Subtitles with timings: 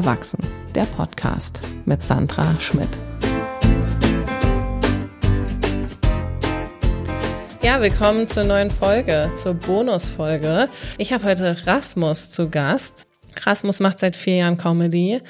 [0.00, 0.38] Erwachsen,
[0.74, 2.88] der Podcast mit Sandra Schmidt.
[7.62, 10.70] Ja, willkommen zur neuen Folge, zur Bonusfolge.
[10.96, 13.06] Ich habe heute Rasmus zu Gast.
[13.42, 15.20] Rasmus macht seit vier Jahren Comedy,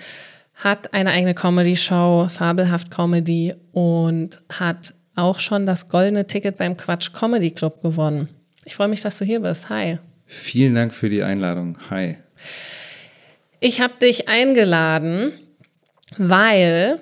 [0.54, 7.12] hat eine eigene Comedy-Show, Fabelhaft Comedy und hat auch schon das goldene Ticket beim Quatsch
[7.12, 8.28] Comedy Club gewonnen.
[8.64, 9.68] Ich freue mich, dass du hier bist.
[9.68, 9.98] Hi.
[10.26, 11.76] Vielen Dank für die Einladung.
[11.90, 12.18] Hi.
[13.60, 15.32] Ich habe dich eingeladen,
[16.16, 17.00] weil,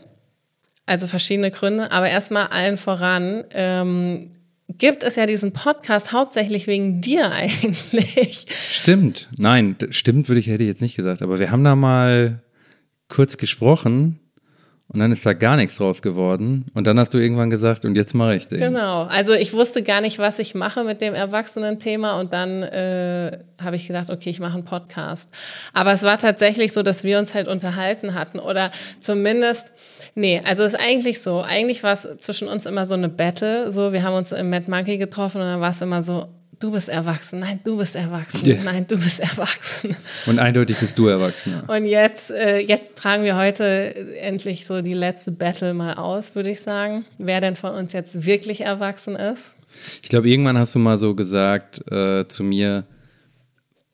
[0.87, 4.33] also verschiedene Gründe, aber erstmal allen voran, ähm,
[4.67, 8.47] gibt es ja diesen Podcast hauptsächlich wegen dir eigentlich.
[8.71, 9.29] Stimmt.
[9.39, 12.43] Nein, stimmt würde ich hätte ich jetzt nicht gesagt, aber wir haben da mal
[13.09, 14.19] kurz gesprochen
[14.91, 16.65] und dann ist da gar nichts draus geworden.
[16.73, 18.59] Und dann hast du irgendwann gesagt, und jetzt mache ich den.
[18.59, 19.03] Genau.
[19.03, 22.19] Also ich wusste gar nicht, was ich mache mit dem Erwachsenen-Thema.
[22.19, 25.31] Und dann äh, habe ich gedacht, okay, ich mache einen Podcast.
[25.75, 28.39] Aber es war tatsächlich so, dass wir uns halt unterhalten hatten.
[28.39, 29.73] Oder zumindest,
[30.15, 31.43] nee, also es ist eigentlich so.
[31.43, 33.71] Eigentlich war es zwischen uns immer so eine Battle.
[33.71, 36.73] So, wir haben uns im Mad Monkey getroffen und dann war es immer so, du
[36.73, 38.63] bist erwachsen, nein, du bist erwachsen, ja.
[38.63, 39.97] nein, du bist erwachsen.
[40.27, 41.61] Und eindeutig bist du erwachsen.
[41.67, 46.51] Und jetzt, äh, jetzt tragen wir heute endlich so die letzte Battle mal aus, würde
[46.51, 47.05] ich sagen.
[47.19, 49.55] Wer denn von uns jetzt wirklich erwachsen ist?
[50.03, 52.85] Ich glaube, irgendwann hast du mal so gesagt äh, zu mir,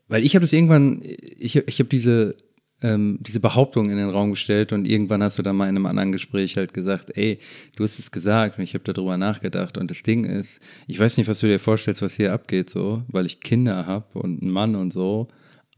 [0.09, 2.37] weil ich habe das irgendwann, ich, ich habe diese
[2.85, 5.87] ähm, diese Behauptung in den Raum gestellt und irgendwann hast du dann mal in einem
[5.87, 7.39] anderen Gespräch halt gesagt, ey,
[7.77, 11.17] du hast es gesagt und ich habe darüber nachgedacht und das Ding ist, ich weiß
[11.17, 14.51] nicht, was du dir vorstellst, was hier abgeht so, weil ich Kinder habe und einen
[14.51, 15.29] Mann und so,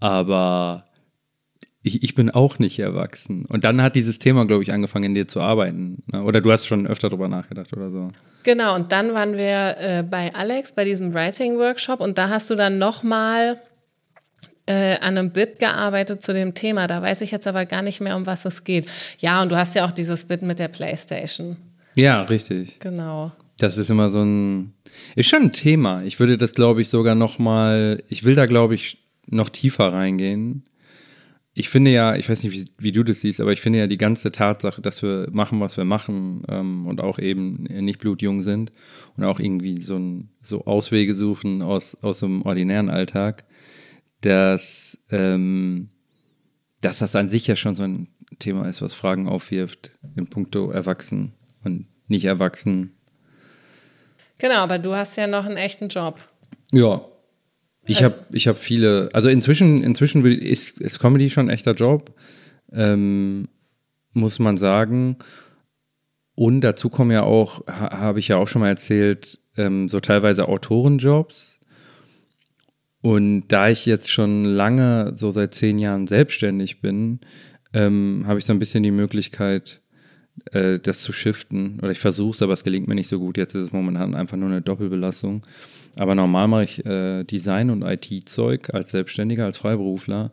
[0.01, 0.85] aber
[1.87, 3.45] ich, ich bin auch nicht erwachsen.
[3.49, 6.03] Und dann hat dieses Thema, glaube ich, angefangen in dir zu arbeiten.
[6.13, 6.25] Ne?
[6.25, 8.09] Oder du hast schon öfter darüber nachgedacht oder so.
[8.43, 12.57] Genau, und dann waren wir äh, bei Alex bei diesem Writing-Workshop und da hast du
[12.57, 13.61] dann nochmal
[14.67, 16.87] äh, an einem Bit gearbeitet zu dem Thema.
[16.87, 18.87] Da weiß ich jetzt aber gar nicht mehr, um was es geht.
[19.19, 21.57] Ja, und du hast ja auch dieses Bit mit der Playstation.
[21.95, 22.79] Ja, richtig.
[22.81, 23.33] Genau.
[23.59, 24.75] Das ist immer so ein,
[25.15, 26.03] ist schon ein Thema.
[26.03, 29.93] Ich würde das, glaube ich, sogar noch mal, ich will da, glaube ich, noch tiefer
[29.93, 30.65] reingehen.
[31.59, 33.87] Ich finde ja, ich weiß nicht, wie, wie, du das siehst, aber ich finde ja
[33.87, 38.43] die ganze Tatsache, dass wir machen, was wir machen ähm, und auch eben nicht blutjung
[38.43, 38.73] sind
[39.17, 43.46] und auch irgendwie so, ein, so Auswege suchen aus, aus dem ordinären Alltag,
[44.27, 45.89] dass, ähm,
[46.81, 48.09] dass das an sich ja schon so ein
[48.41, 51.33] Thema ist, was Fragen aufwirft in puncto Erwachsen
[51.63, 52.93] und nicht erwachsen.
[54.39, 56.19] Genau, aber du hast ja noch einen echten Job.
[56.73, 57.03] Ja.
[57.87, 61.75] Ich also, habe ich hab viele, also inzwischen, inzwischen ist, ist Comedy schon ein echter
[61.75, 62.13] Job,
[62.73, 63.49] ähm,
[64.13, 65.19] muss man sagen.
[66.35, 70.01] Und dazu kommen ja auch, ha, habe ich ja auch schon mal erzählt, ähm, so
[70.01, 71.56] teilweise Autorenjobs
[73.07, 77.21] und da ich jetzt schon lange, so seit zehn Jahren selbstständig bin,
[77.73, 79.81] ähm, habe ich so ein bisschen die Möglichkeit,
[80.51, 81.79] äh, das zu shiften.
[81.79, 83.37] Oder ich versuche es, aber es gelingt mir nicht so gut.
[83.37, 85.47] Jetzt ist es momentan einfach nur eine Doppelbelastung.
[85.97, 90.33] Aber normal mache ich äh, Design und IT-Zeug als Selbstständiger, als Freiberufler.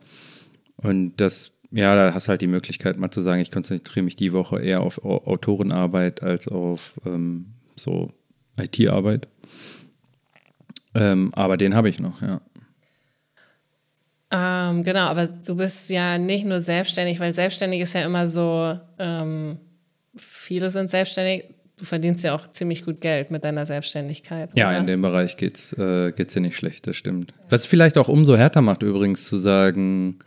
[0.76, 4.16] Und das, ja, da hast du halt die Möglichkeit, mal zu sagen, ich konzentriere mich
[4.16, 8.10] die Woche eher auf Autorenarbeit als auf ähm, so
[8.56, 9.28] IT-Arbeit.
[10.96, 12.40] Ähm, aber den habe ich noch, ja.
[14.36, 18.76] Ähm, genau, aber du bist ja nicht nur selbstständig, weil selbstständig ist ja immer so,
[18.98, 19.58] ähm,
[20.16, 21.44] viele sind selbstständig.
[21.76, 24.50] Du verdienst ja auch ziemlich gut Geld mit deiner Selbstständigkeit.
[24.56, 24.78] Ja, oder?
[24.78, 27.32] in dem Bereich geht's äh, geht's ja nicht schlecht, das stimmt.
[27.48, 30.18] Was vielleicht auch umso härter macht übrigens zu sagen,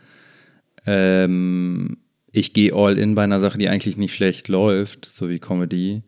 [0.86, 1.98] ähm,
[2.32, 6.02] ich gehe all in bei einer Sache, die eigentlich nicht schlecht läuft, so wie Comedy.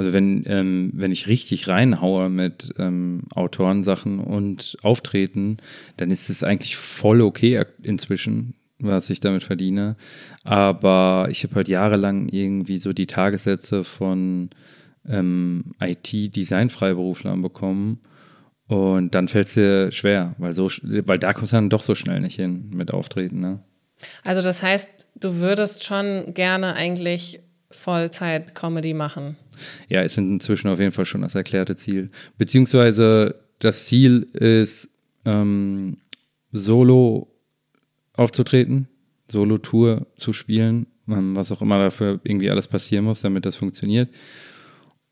[0.00, 5.58] Also wenn, ähm, wenn ich richtig reinhaue mit ähm, Autorensachen und Auftreten,
[5.98, 9.96] dann ist es eigentlich voll okay inzwischen, was ich damit verdiene.
[10.42, 14.48] Aber ich habe halt jahrelang irgendwie so die Tagessätze von
[15.06, 18.00] ähm, IT-Design-Freiberuflern bekommen.
[18.68, 21.94] Und dann fällt es dir schwer, weil, so, weil da kommst du dann doch so
[21.94, 23.40] schnell nicht hin mit Auftreten.
[23.40, 23.58] Ne?
[24.24, 27.40] Also das heißt, du würdest schon gerne eigentlich
[27.70, 29.36] Vollzeit-Comedy machen?
[29.88, 32.10] Ja, sind inzwischen auf jeden Fall schon das erklärte Ziel.
[32.38, 34.88] Beziehungsweise das Ziel ist,
[35.24, 35.98] ähm,
[36.52, 37.28] solo
[38.14, 38.88] aufzutreten,
[39.28, 44.10] Solo-Tour zu spielen, ähm, was auch immer dafür irgendwie alles passieren muss, damit das funktioniert.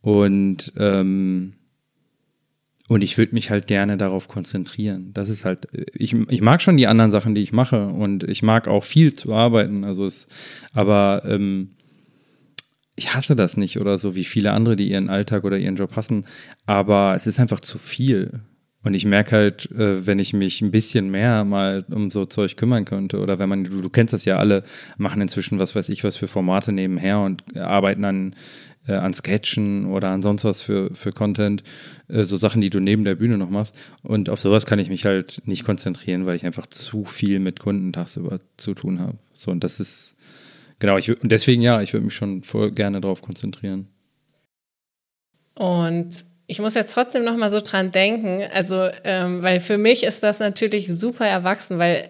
[0.01, 1.55] Und, ähm,
[2.89, 5.13] und ich würde mich halt gerne darauf konzentrieren.
[5.13, 8.43] Das ist halt, ich, ich mag schon die anderen Sachen, die ich mache und ich
[8.43, 9.85] mag auch viel zu arbeiten.
[9.85, 10.27] Also es,
[10.73, 11.71] aber ähm,
[12.99, 15.97] ich hasse das nicht oder so wie viele andere, die ihren Alltag oder ihren Job
[15.97, 16.27] hassen,
[16.67, 18.41] aber es ist einfach zu viel.
[18.85, 22.57] Und ich merke halt, äh, wenn ich mich ein bisschen mehr mal um so Zeug
[22.57, 24.63] kümmern könnte oder wenn man, du, du kennst das ja alle,
[24.97, 28.35] machen inzwischen was weiß ich was für Formate nebenher und arbeiten an,
[28.87, 31.63] äh, an Sketchen oder an sonst was für, für Content,
[32.09, 33.75] äh, so Sachen, die du neben der Bühne noch machst.
[34.03, 37.61] Und auf sowas kann ich mich halt nicht konzentrieren, weil ich einfach zu viel mit
[37.61, 39.19] Kunden tagsüber zu tun habe.
[39.35, 40.17] So, und das ist,
[40.79, 43.89] genau, ich und deswegen ja, ich würde mich schon voll gerne darauf konzentrieren.
[45.55, 50.05] Und ich muss jetzt trotzdem noch mal so dran denken, also ähm, weil für mich
[50.05, 52.09] ist das natürlich super erwachsen, weil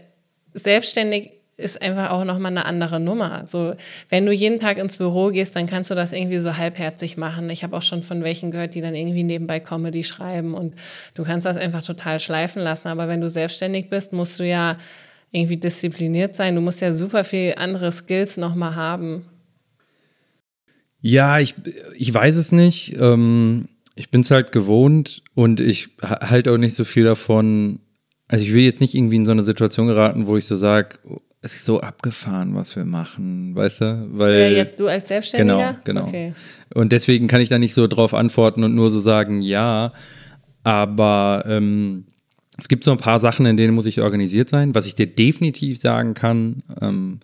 [0.54, 3.42] selbstständig ist einfach auch noch mal eine andere Nummer.
[3.46, 3.74] So,
[4.08, 7.50] wenn du jeden Tag ins Büro gehst, dann kannst du das irgendwie so halbherzig machen.
[7.50, 10.74] Ich habe auch schon von welchen gehört, die dann irgendwie nebenbei Comedy schreiben und
[11.14, 12.86] du kannst das einfach total schleifen lassen.
[12.86, 14.76] Aber wenn du selbstständig bist, musst du ja
[15.30, 16.54] irgendwie diszipliniert sein.
[16.54, 19.26] Du musst ja super viel andere Skills noch mal haben.
[21.00, 21.54] Ja, ich,
[21.94, 22.96] ich weiß es nicht.
[22.98, 27.80] Ähm ich bin es halt gewohnt und ich halte auch nicht so viel davon.
[28.28, 30.98] Also ich will jetzt nicht irgendwie in so eine Situation geraten, wo ich so sage,
[31.40, 34.08] es ist so abgefahren, was wir machen, weißt du?
[34.12, 35.80] Weil, ja, jetzt du als Selbstständiger?
[35.84, 36.08] Genau, genau.
[36.08, 36.34] Okay.
[36.74, 39.92] Und deswegen kann ich da nicht so drauf antworten und nur so sagen, ja.
[40.62, 42.06] Aber ähm,
[42.58, 44.74] es gibt so ein paar Sachen, in denen muss ich organisiert sein.
[44.74, 47.20] Was ich dir definitiv sagen kann, ähm,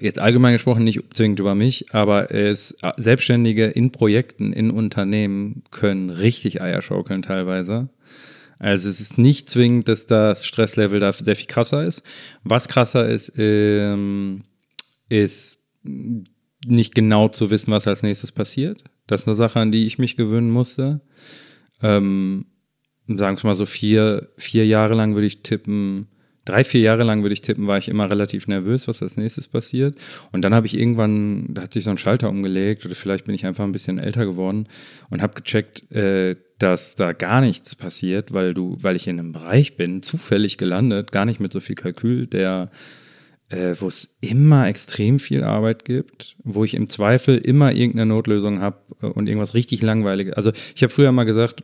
[0.00, 6.10] jetzt allgemein gesprochen nicht zwingend über mich, aber es, Selbstständige in Projekten, in Unternehmen können
[6.10, 7.90] richtig Eier schaukeln teilweise.
[8.58, 12.02] Also es ist nicht zwingend, dass das Stresslevel da sehr viel krasser ist.
[12.42, 14.44] Was krasser ist, ähm,
[15.08, 15.58] ist
[16.64, 18.84] nicht genau zu wissen, was als nächstes passiert.
[19.06, 21.00] Das ist eine Sache, an die ich mich gewöhnen musste.
[21.82, 22.46] Ähm,
[23.08, 26.06] sagen wir mal so vier, vier Jahre lang würde ich tippen,
[26.44, 29.48] drei, vier Jahre lang würde ich tippen, war ich immer relativ nervös, was als nächstes
[29.48, 29.96] passiert.
[30.32, 33.34] Und dann habe ich irgendwann, da hat sich so ein Schalter umgelegt oder vielleicht bin
[33.34, 34.66] ich einfach ein bisschen älter geworden
[35.10, 39.32] und habe gecheckt, äh, dass da gar nichts passiert, weil du, weil ich in einem
[39.32, 42.70] Bereich bin, zufällig gelandet, gar nicht mit so viel Kalkül, der
[43.52, 48.60] äh, wo es immer extrem viel Arbeit gibt, wo ich im Zweifel immer irgendeine Notlösung
[48.60, 50.34] habe äh, und irgendwas richtig langweiliges.
[50.34, 51.62] Also ich habe früher mal gesagt,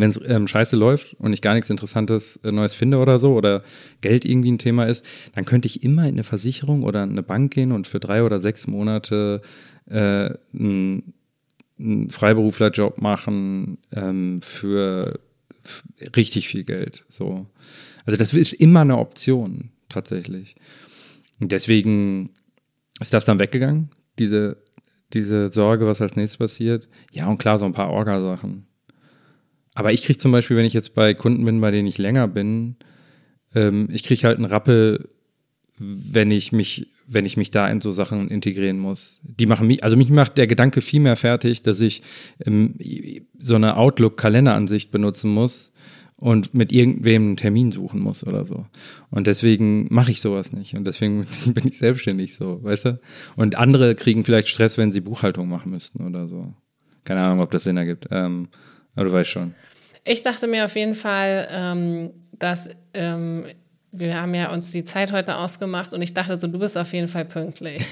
[0.00, 3.34] wenn es ähm, scheiße läuft und ich gar nichts Interessantes äh, Neues finde oder so
[3.34, 3.62] oder
[4.00, 5.04] Geld irgendwie ein Thema ist,
[5.34, 8.40] dann könnte ich immer in eine Versicherung oder eine Bank gehen und für drei oder
[8.40, 9.40] sechs Monate
[9.86, 11.14] äh, einen,
[11.78, 15.20] einen Freiberuflerjob machen ähm, für
[16.16, 17.04] richtig viel Geld.
[17.08, 17.46] So.
[18.04, 20.56] Also das ist immer eine Option, tatsächlich.
[21.40, 22.30] Und deswegen
[23.00, 24.56] ist das dann weggegangen, diese,
[25.12, 26.88] diese Sorge, was als nächstes passiert.
[27.10, 28.66] Ja, und klar, so ein paar Orgasachen.
[29.76, 32.26] Aber ich kriege zum Beispiel, wenn ich jetzt bei Kunden bin, bei denen ich länger
[32.28, 32.76] bin,
[33.54, 35.10] ähm, ich kriege halt einen Rappel,
[35.78, 39.20] wenn ich mich, wenn ich mich da in so Sachen integrieren muss.
[39.22, 42.02] Die machen mich, also mich macht der Gedanke viel mehr fertig, dass ich
[42.46, 42.76] ähm,
[43.38, 45.72] so eine Outlook-Kalenderansicht benutzen muss
[46.16, 48.64] und mit irgendwem einen Termin suchen muss oder so.
[49.10, 50.74] Und deswegen mache ich sowas nicht.
[50.74, 53.00] Und deswegen bin ich selbstständig so, weißt du?
[53.36, 56.54] Und andere kriegen vielleicht Stress, wenn sie Buchhaltung machen müssten oder so.
[57.04, 58.08] Keine Ahnung, ob das Sinn ergibt.
[58.10, 58.48] Ähm,
[58.94, 59.54] aber du weißt schon.
[60.06, 63.46] Ich dachte mir auf jeden Fall, ähm, dass ähm,
[63.90, 66.92] wir haben ja uns die Zeit heute ausgemacht und ich dachte so, du bist auf
[66.92, 67.84] jeden Fall pünktlich.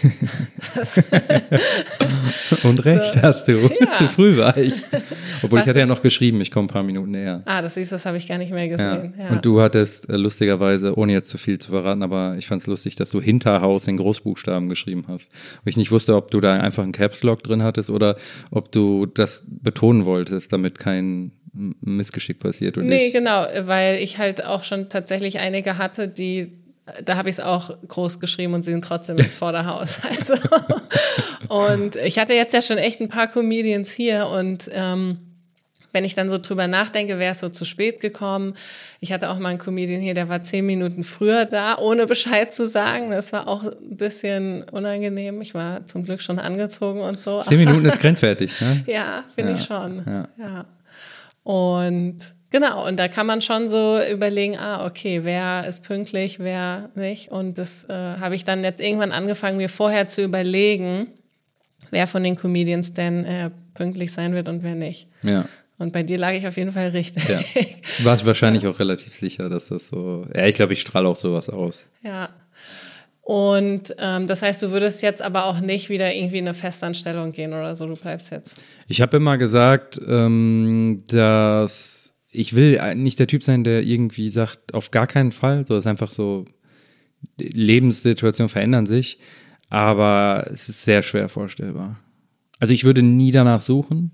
[2.63, 3.71] und recht so, hast du.
[3.81, 3.93] Ja.
[3.95, 4.85] Zu früh war ich.
[5.43, 7.43] Obwohl Was ich hatte ja noch geschrieben, ich komme ein paar Minuten näher.
[7.47, 9.15] Ah, das siehst das habe ich gar nicht mehr gesehen.
[9.19, 9.25] Ja.
[9.25, 9.31] Ja.
[9.31, 12.69] Und du hattest äh, lustigerweise, ohne jetzt zu viel zu verraten, aber ich fand es
[12.69, 15.33] lustig, dass du Hinterhaus in Großbuchstaben geschrieben hast.
[15.33, 18.17] Und ich nicht wusste, ob du da einfach einen Caps Lock drin hattest oder
[18.51, 22.77] ob du das betonen wolltest, damit kein Missgeschick passiert.
[22.77, 26.53] Und nee, genau, weil ich halt auch schon tatsächlich einige hatte, die
[27.05, 30.01] da habe ich es auch groß geschrieben und sie sind trotzdem ins Vorderhaus.
[30.19, 30.35] Also,
[31.49, 35.19] und ich hatte jetzt ja schon echt ein paar Comedians hier und ähm,
[35.93, 38.55] wenn ich dann so drüber nachdenke, wäre es so zu spät gekommen.
[39.01, 42.53] Ich hatte auch mal einen Comedian hier, der war zehn Minuten früher da, ohne Bescheid
[42.53, 43.11] zu sagen.
[43.11, 45.41] Das war auch ein bisschen unangenehm.
[45.41, 47.43] Ich war zum Glück schon angezogen und so.
[47.43, 48.83] Zehn Minuten ist grenzwertig, ne?
[48.87, 50.03] ja, finde ja, ich schon.
[50.07, 50.29] Ja.
[50.37, 50.65] ja.
[51.45, 52.17] Und
[52.51, 57.31] genau, und da kann man schon so überlegen, ah, okay, wer ist pünktlich, wer nicht.
[57.31, 61.09] Und das äh, habe ich dann jetzt irgendwann angefangen, mir vorher zu überlegen,
[61.91, 65.07] wer von den Comedians denn äh, pünktlich sein wird und wer nicht.
[65.23, 65.47] Ja.
[65.77, 67.29] Und bei dir lag ich auf jeden Fall richtig.
[67.29, 67.41] Ja.
[68.05, 70.25] Warst wahrscheinlich auch relativ sicher, dass das so.
[70.35, 71.87] Ja, ich glaube, ich strahle auch sowas aus.
[72.03, 72.31] Ja.
[73.25, 77.33] Und ähm, das heißt, du würdest jetzt aber auch nicht wieder irgendwie in eine Festanstellung
[77.33, 78.63] gehen oder so, du bleibst jetzt.
[78.87, 84.75] Ich habe immer gesagt, ähm, dass ich will nicht der Typ sein, der irgendwie sagt,
[84.75, 85.65] auf gar keinen Fall.
[85.67, 86.45] So ist einfach so,
[87.39, 89.19] Lebenssituationen verändern sich,
[89.71, 91.99] aber es ist sehr schwer vorstellbar.
[92.59, 94.11] Also ich würde nie danach suchen.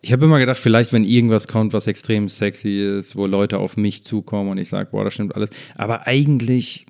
[0.00, 3.76] Ich habe immer gedacht, vielleicht, wenn irgendwas kommt, was extrem sexy ist, wo Leute auf
[3.76, 5.50] mich zukommen und ich sage, boah, das stimmt alles.
[5.76, 6.86] Aber eigentlich,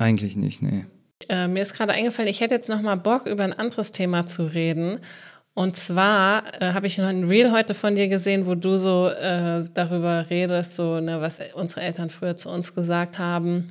[0.00, 0.86] eigentlich nicht, nee.
[1.28, 4.26] Äh, mir ist gerade eingefallen, ich hätte jetzt noch mal Bock, über ein anderes Thema
[4.26, 5.00] zu reden.
[5.54, 9.08] Und zwar äh, habe ich noch ein Reel heute von dir gesehen, wo du so
[9.08, 13.70] äh, darüber redest, so ne, was unsere Eltern früher zu uns gesagt haben.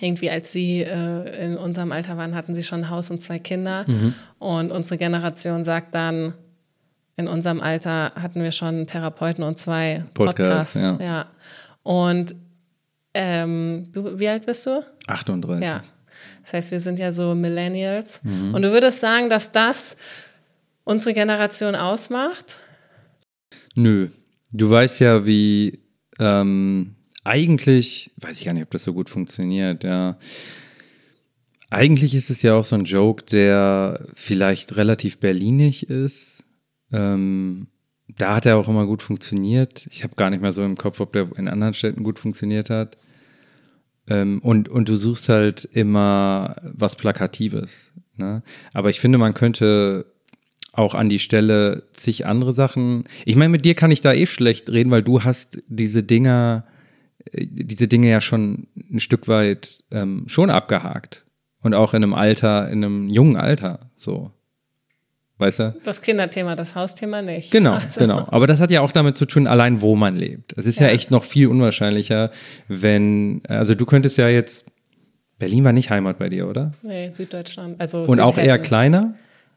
[0.00, 3.38] Irgendwie, als sie äh, in unserem Alter waren, hatten sie schon ein Haus und zwei
[3.38, 3.84] Kinder.
[3.86, 4.14] Mhm.
[4.40, 6.34] Und unsere Generation sagt dann,
[7.16, 10.72] in unserem Alter hatten wir schon einen Therapeuten und zwei Podcasts.
[10.72, 11.06] Podcast, ja.
[11.06, 11.26] ja.
[11.84, 12.34] Und
[13.14, 14.84] ähm, du, wie alt bist du?
[15.06, 15.66] 38.
[15.66, 15.82] Ja.
[16.42, 18.20] Das heißt, wir sind ja so Millennials.
[18.22, 18.54] Mhm.
[18.54, 19.96] Und du würdest sagen, dass das
[20.84, 22.58] unsere Generation ausmacht?
[23.76, 24.08] Nö.
[24.50, 25.80] Du weißt ja, wie
[26.18, 30.18] ähm, eigentlich, weiß ich gar nicht, ob das so gut funktioniert, ja.
[31.70, 36.44] Eigentlich ist es ja auch so ein Joke, der vielleicht relativ berlinig ist.
[36.92, 37.68] Ähm,
[38.18, 39.86] da hat er auch immer gut funktioniert.
[39.90, 42.70] Ich habe gar nicht mehr so im Kopf, ob der in anderen Städten gut funktioniert
[42.70, 42.96] hat.
[44.08, 47.92] Ähm, und, und du suchst halt immer was Plakatives.
[48.16, 48.42] Ne?
[48.72, 50.06] Aber ich finde, man könnte
[50.72, 53.04] auch an die Stelle zig andere Sachen.
[53.24, 56.64] Ich meine, mit dir kann ich da eh schlecht reden, weil du hast diese Dinger,
[57.30, 61.24] äh, diese Dinge ja schon ein Stück weit ähm, schon abgehakt.
[61.60, 64.32] Und auch in einem Alter, in einem jungen Alter, so.
[65.42, 65.74] Weißt du?
[65.82, 67.50] Das Kinderthema, das Hausthema nicht.
[67.50, 67.98] Genau, also.
[67.98, 68.28] genau.
[68.30, 70.56] Aber das hat ja auch damit zu tun, allein wo man lebt.
[70.56, 70.86] Es ist ja.
[70.86, 72.30] ja echt noch viel unwahrscheinlicher,
[72.68, 74.66] wenn, also du könntest ja jetzt,
[75.40, 76.70] Berlin war nicht Heimat bei dir, oder?
[76.82, 77.80] Nee, Süddeutschland.
[77.80, 79.14] Also Und auch eher kleiner?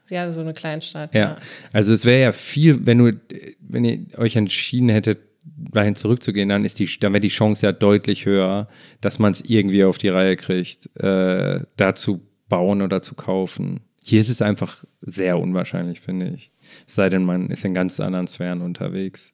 [0.10, 1.13] Ja, so eine Kleinstadt.
[1.13, 1.22] Ja.
[1.22, 1.38] ja.
[1.72, 3.13] Also es wäre ja viel, wenn du,
[3.60, 7.72] wenn ihr euch entschieden hättet, dahin zurückzugehen, dann ist die, dann wäre die Chance ja
[7.72, 8.68] deutlich höher,
[9.01, 13.82] dass man es irgendwie auf die Reihe kriegt, äh, da zu bauen oder zu kaufen.
[14.07, 16.51] Hier ist es einfach sehr unwahrscheinlich, finde ich.
[16.88, 19.31] Es sei denn, man ist in ganz anderen Sphären unterwegs.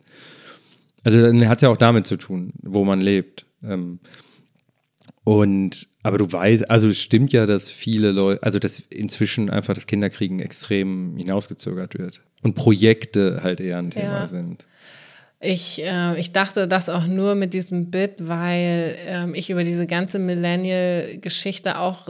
[1.04, 3.46] Also dann hat es ja auch damit zu tun, wo man lebt.
[3.62, 4.00] Ähm,
[5.26, 9.74] und aber du weißt, also es stimmt ja, dass viele Leute, also dass inzwischen einfach
[9.74, 14.28] das Kinderkriegen extrem hinausgezögert wird und Projekte halt eher ein Thema ja.
[14.28, 14.66] sind.
[15.42, 19.86] Ich, äh, ich dachte das auch nur mit diesem Bit, weil äh, ich über diese
[19.86, 22.08] ganze Millennial-Geschichte auch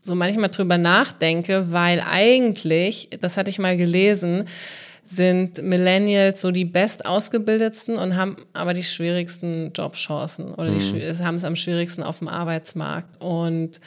[0.00, 4.44] so manchmal drüber nachdenke, weil eigentlich, das hatte ich mal gelesen,
[5.04, 11.24] sind Millennials so die best ausgebildetsten und haben aber die schwierigsten Jobchancen oder die mhm.
[11.24, 13.22] haben es am schwierigsten auf dem Arbeitsmarkt.
[13.22, 13.80] Und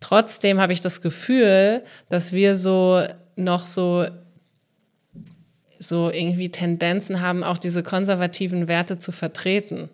[0.00, 3.02] trotzdem habe ich das Gefühl, dass wir so
[3.36, 4.06] noch so
[5.78, 9.90] so irgendwie Tendenzen haben, auch diese konservativen Werte zu vertreten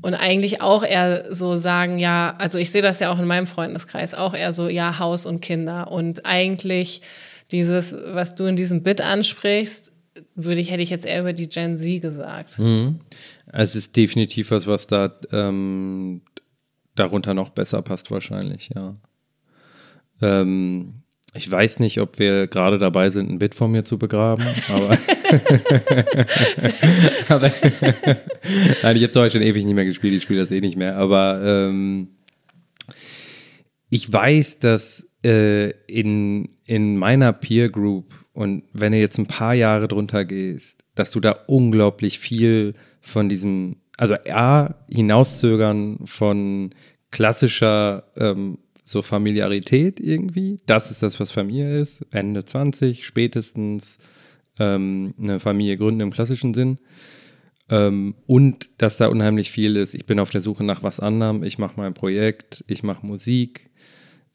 [0.00, 3.46] und eigentlich auch eher so sagen, ja, also ich sehe das ja auch in meinem
[3.46, 5.90] Freundeskreis, auch eher so, ja, Haus und Kinder.
[5.90, 7.02] Und eigentlich
[7.50, 9.92] dieses, was du in diesem Bit ansprichst,
[10.34, 12.58] würde ich, hätte ich jetzt eher über die Gen Z gesagt.
[12.58, 13.00] Mhm.
[13.46, 16.22] Es ist definitiv was, was da ähm,
[16.94, 18.96] darunter noch besser passt, wahrscheinlich, ja.
[20.20, 21.01] Ähm,
[21.34, 24.90] ich weiß nicht, ob wir gerade dabei sind, ein Bit von mir zu begraben, aber,
[27.28, 27.52] aber
[28.82, 30.76] nein, ich habe es heute schon ewig nicht mehr gespielt, ich spiele das eh nicht
[30.76, 32.08] mehr, aber ähm,
[33.88, 39.54] ich weiß, dass äh, in, in meiner Peer Group und wenn du jetzt ein paar
[39.54, 46.70] Jahre drunter gehst, dass du da unglaublich viel von diesem, also A, hinauszögern von
[47.10, 50.58] klassischer ähm, so Familiarität irgendwie.
[50.66, 52.04] Das ist das, was Familie ist.
[52.10, 53.98] Ende 20 spätestens
[54.58, 56.78] ähm, eine Familie gründen im klassischen Sinn.
[57.68, 59.94] Ähm, und dass da unheimlich viel ist.
[59.94, 61.42] Ich bin auf der Suche nach was anderem.
[61.42, 62.64] Ich mache mein Projekt.
[62.66, 63.70] Ich mache Musik.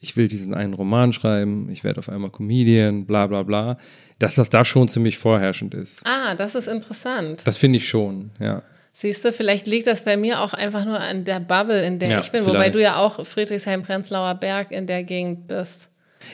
[0.00, 1.68] Ich will diesen einen Roman schreiben.
[1.70, 3.06] Ich werde auf einmal Comedian.
[3.06, 3.78] Bla bla bla.
[4.18, 6.00] Dass das da schon ziemlich vorherrschend ist.
[6.04, 7.46] Ah, das ist interessant.
[7.46, 8.62] Das finde ich schon, ja.
[9.00, 12.08] Siehst du, vielleicht liegt das bei mir auch einfach nur an der Bubble, in der
[12.10, 12.56] ja, ich bin, vielleicht.
[12.56, 15.88] wobei du ja auch Friedrichshain-Prenzlauer Berg in der Gegend bist.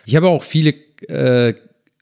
[0.07, 0.71] Ich habe auch viele,
[1.09, 1.53] äh,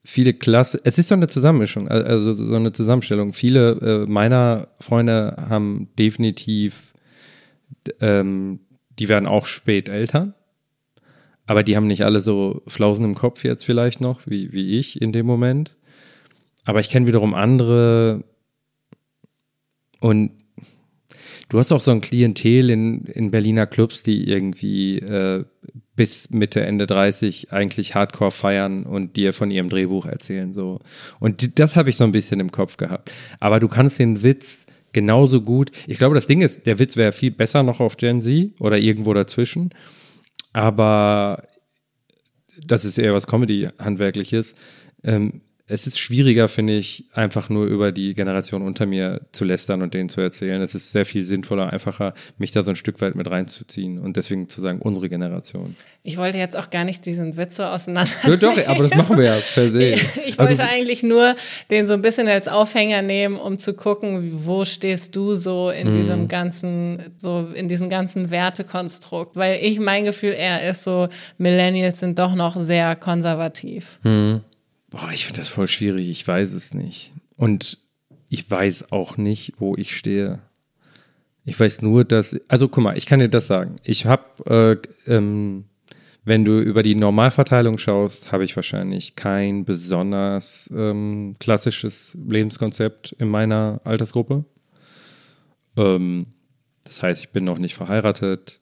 [0.04, 0.80] viele Klasse.
[0.84, 3.32] Es ist so eine Zusammenmischung, also so eine Zusammenstellung.
[3.32, 6.94] Viele äh, meiner Freunde haben definitiv,
[7.98, 8.60] ähm,
[9.00, 10.32] die werden auch spät Eltern.
[11.46, 15.02] Aber die haben nicht alle so Flausen im Kopf jetzt vielleicht noch, wie, wie ich
[15.02, 15.74] in dem Moment.
[16.64, 18.22] Aber ich kenne wiederum andere
[19.98, 20.41] und
[21.48, 25.44] Du hast auch so ein Klientel in, in Berliner Clubs, die irgendwie äh,
[25.94, 30.52] bis Mitte, Ende 30 eigentlich Hardcore feiern und dir von ihrem Drehbuch erzählen.
[30.52, 30.80] So.
[31.20, 33.12] Und das habe ich so ein bisschen im Kopf gehabt.
[33.40, 35.70] Aber du kannst den Witz genauso gut.
[35.86, 38.78] Ich glaube, das Ding ist, der Witz wäre viel besser noch auf Gen Z oder
[38.78, 39.70] irgendwo dazwischen.
[40.52, 41.44] Aber
[42.66, 44.54] das ist eher was Comedy-Handwerkliches.
[45.04, 45.42] Ähm,
[45.72, 49.94] es ist schwieriger, finde ich, einfach nur über die Generation unter mir zu lästern und
[49.94, 50.60] denen zu erzählen.
[50.60, 54.18] Es ist sehr viel sinnvoller, einfacher, mich da so ein Stück weit mit reinzuziehen und
[54.18, 55.74] deswegen zu sagen, unsere Generation.
[56.02, 58.12] Ich wollte jetzt auch gar nicht diesen Witz so auseinander.
[58.24, 59.94] Ja, doch, aber das machen wir ja per se.
[60.26, 61.36] Ich wollte eigentlich nur
[61.70, 65.88] den so ein bisschen als Aufhänger nehmen, um zu gucken, wo stehst du so in
[65.88, 65.92] mhm.
[65.92, 69.36] diesem ganzen, so in diesem ganzen Wertekonstrukt.
[69.36, 73.98] Weil ich mein Gefühl eher ist so, Millennials sind doch noch sehr konservativ.
[74.02, 74.42] Mhm.
[74.92, 76.10] Boah, ich finde das voll schwierig.
[76.10, 77.14] Ich weiß es nicht.
[77.36, 77.78] Und
[78.28, 80.40] ich weiß auch nicht, wo ich stehe.
[81.46, 83.76] Ich weiß nur, dass, also guck mal, ich kann dir das sagen.
[83.82, 85.64] Ich habe, äh, ähm,
[86.24, 93.28] wenn du über die Normalverteilung schaust, habe ich wahrscheinlich kein besonders ähm, klassisches Lebenskonzept in
[93.28, 94.44] meiner Altersgruppe.
[95.78, 96.26] Ähm,
[96.84, 98.60] das heißt, ich bin noch nicht verheiratet,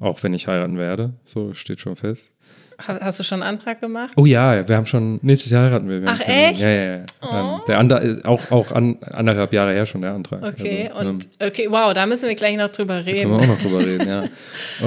[0.00, 1.14] auch wenn ich heiraten werde.
[1.24, 2.33] So steht schon fest.
[2.78, 4.12] Hast du schon einen Antrag gemacht?
[4.16, 6.02] Oh ja, wir haben schon, nächstes Jahr heiraten wir.
[6.02, 6.60] wir Ach echt?
[6.60, 7.04] Ja, ja, ja.
[7.22, 7.26] Oh.
[7.32, 10.42] Ähm, der andere, auch, auch an, anderthalb Jahre her schon der Antrag.
[10.42, 13.30] Okay, also, und, ähm, okay, wow, da müssen wir gleich noch drüber reden.
[13.30, 14.24] Da können wir auch noch drüber reden, ja.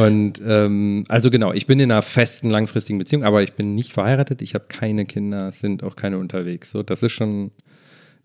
[0.01, 3.93] Und, ähm, also genau, ich bin in einer festen, langfristigen Beziehung, aber ich bin nicht
[3.93, 6.71] verheiratet, ich habe keine Kinder, sind auch keine unterwegs.
[6.71, 7.51] So, das ist schon,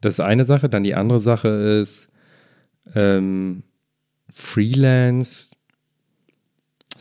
[0.00, 0.68] das ist eine Sache.
[0.68, 2.08] Dann die andere Sache ist,
[2.94, 3.62] ähm,
[4.28, 5.50] Freelance,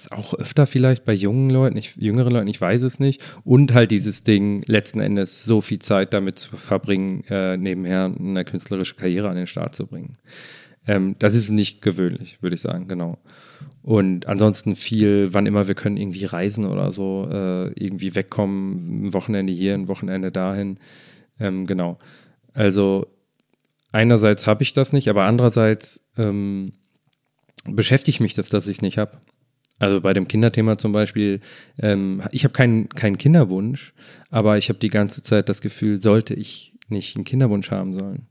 [0.01, 3.21] ist auch öfter vielleicht bei jungen Leuten, ich, jüngeren Leuten, ich weiß es nicht.
[3.43, 8.43] Und halt dieses Ding, letzten Endes so viel Zeit damit zu verbringen, äh, nebenher eine
[8.45, 10.17] künstlerische Karriere an den Start zu bringen.
[10.87, 13.17] Ähm, das ist nicht gewöhnlich, würde ich sagen, genau.
[13.83, 19.13] Und ansonsten viel, wann immer wir können, irgendwie reisen oder so, äh, irgendwie wegkommen, ein
[19.13, 20.79] Wochenende hier, ein Wochenende dahin.
[21.39, 21.99] Ähm, genau.
[22.53, 23.07] Also
[23.91, 26.73] einerseits habe ich das nicht, aber andererseits ähm,
[27.65, 29.19] beschäftigt mich das, dass ich es nicht habe.
[29.81, 31.39] Also bei dem Kinderthema zum Beispiel,
[31.79, 33.93] ähm, ich habe keinen keinen Kinderwunsch,
[34.29, 38.27] aber ich habe die ganze Zeit das Gefühl, sollte ich nicht einen Kinderwunsch haben sollen.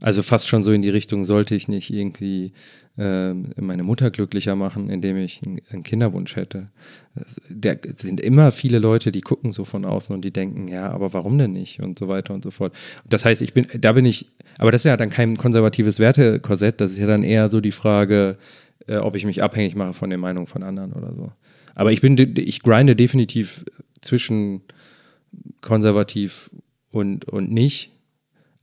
[0.00, 2.52] Also fast schon so in die Richtung, sollte ich nicht irgendwie
[2.98, 6.68] äh, meine Mutter glücklicher machen, indem ich einen, einen Kinderwunsch hätte.
[7.48, 11.14] Der sind immer viele Leute, die gucken so von außen und die denken, ja, aber
[11.14, 12.74] warum denn nicht und so weiter und so fort.
[13.08, 14.26] Das heißt, ich bin, da bin ich,
[14.58, 17.72] aber das ist ja dann kein konservatives Wertekorsett, das ist ja dann eher so die
[17.72, 18.36] Frage,
[18.86, 21.32] äh, ob ich mich abhängig mache von der Meinung von anderen oder so.
[21.74, 23.64] Aber ich bin, ich grinde definitiv
[24.00, 24.62] zwischen
[25.60, 26.50] konservativ
[26.90, 27.92] und, und nicht.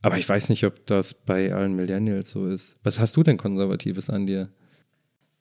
[0.00, 2.74] Aber ich weiß nicht, ob das bei allen Millennials so ist.
[2.82, 4.48] Was hast du denn Konservatives an dir?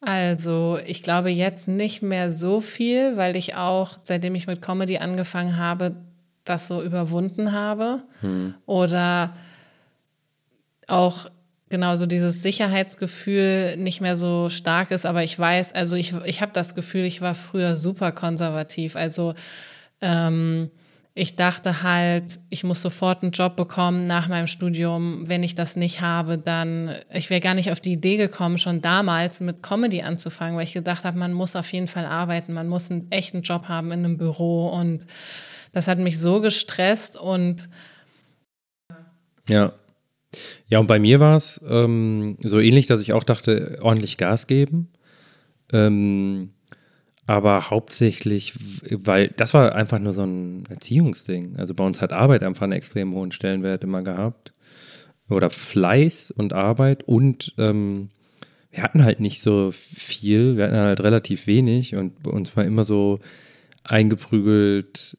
[0.02, 4.98] Also, ich glaube jetzt nicht mehr so viel, weil ich auch, seitdem ich mit Comedy
[4.98, 5.96] angefangen habe,
[6.44, 8.04] das so überwunden habe.
[8.22, 8.56] Hm.
[8.66, 9.36] Oder
[10.88, 11.30] auch
[11.72, 15.06] genau so dieses Sicherheitsgefühl nicht mehr so stark ist.
[15.06, 18.96] Aber ich weiß, also ich, ich habe das Gefühl, ich war früher super konservativ.
[18.96, 19.34] Also
[20.02, 20.70] ähm,
[21.14, 25.28] ich dachte halt, ich muss sofort einen Job bekommen nach meinem Studium.
[25.28, 28.82] Wenn ich das nicht habe, dann, ich wäre gar nicht auf die Idee gekommen, schon
[28.82, 32.70] damals mit Comedy anzufangen, weil ich gedacht habe, man muss auf jeden Fall arbeiten, man
[32.70, 34.70] muss einen echten Job haben in einem Büro.
[34.70, 35.06] Und
[35.74, 37.68] das hat mich so gestresst und
[39.48, 39.74] ja.
[40.68, 44.48] Ja, und bei mir war es ähm, so ähnlich, dass ich auch dachte, ordentlich Gas
[44.48, 44.90] geben.
[45.74, 46.52] Ähm,
[47.28, 48.54] aber hauptsächlich,
[48.90, 51.56] weil das war einfach nur so ein Erziehungsding.
[51.58, 54.54] Also bei uns hat Arbeit einfach einen extrem hohen Stellenwert immer gehabt.
[55.30, 58.10] Oder Fleiß und Arbeit und ähm,
[58.72, 62.66] wir hatten halt nicht so viel, wir hatten halt relativ wenig und bei uns war
[62.66, 63.20] immer so
[63.84, 65.18] eingeprügelt,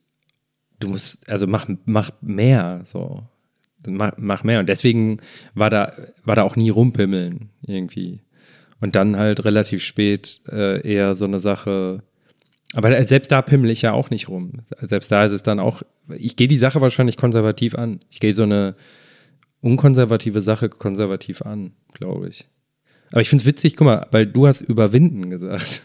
[0.80, 3.22] du musst, also mach, mach mehr, so
[3.86, 4.60] mach, mach mehr.
[4.60, 5.18] Und deswegen
[5.54, 5.92] war da,
[6.24, 8.20] war da auch nie rumpimmeln irgendwie.
[8.80, 12.02] Und dann halt relativ spät äh, eher so eine Sache.
[12.74, 14.52] Aber selbst da pimmel ich ja auch nicht rum.
[14.80, 15.82] Selbst da ist es dann auch,
[16.16, 18.00] ich gehe die Sache wahrscheinlich konservativ an.
[18.10, 18.74] Ich gehe so eine
[19.60, 22.48] unkonservative Sache konservativ an, glaube ich.
[23.12, 25.82] Aber ich finde es witzig, guck mal, weil du hast überwinden gesagt.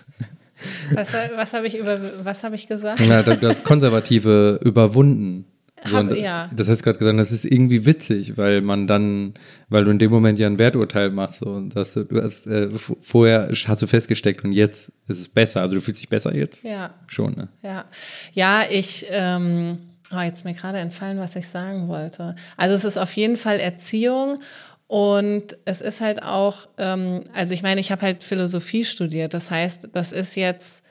[0.91, 3.01] Was, was habe ich, hab ich gesagt?
[3.07, 5.45] Na, du hast konservative überwunden.
[5.83, 6.49] Hab, ja.
[6.55, 9.33] Das hast du gerade gesagt, das ist irgendwie witzig, weil man dann,
[9.69, 12.47] weil du in dem Moment ja ein Werturteil machst so, und dass du, du hast
[12.47, 12.69] äh,
[13.01, 15.61] vorher hast du festgesteckt und jetzt ist es besser.
[15.61, 16.63] Also du fühlst dich besser jetzt?
[16.63, 16.95] Ja.
[17.07, 17.49] Schon, ne?
[17.61, 17.85] Ja.
[18.33, 19.77] Ja, ich, ähm,
[20.11, 22.35] oh, jetzt mir gerade entfallen, was ich sagen wollte.
[22.57, 24.39] Also es ist auf jeden Fall Erziehung
[24.87, 29.33] und es ist halt auch, ähm, also ich meine, ich habe halt Philosophie studiert.
[29.33, 30.83] Das heißt, das ist jetzt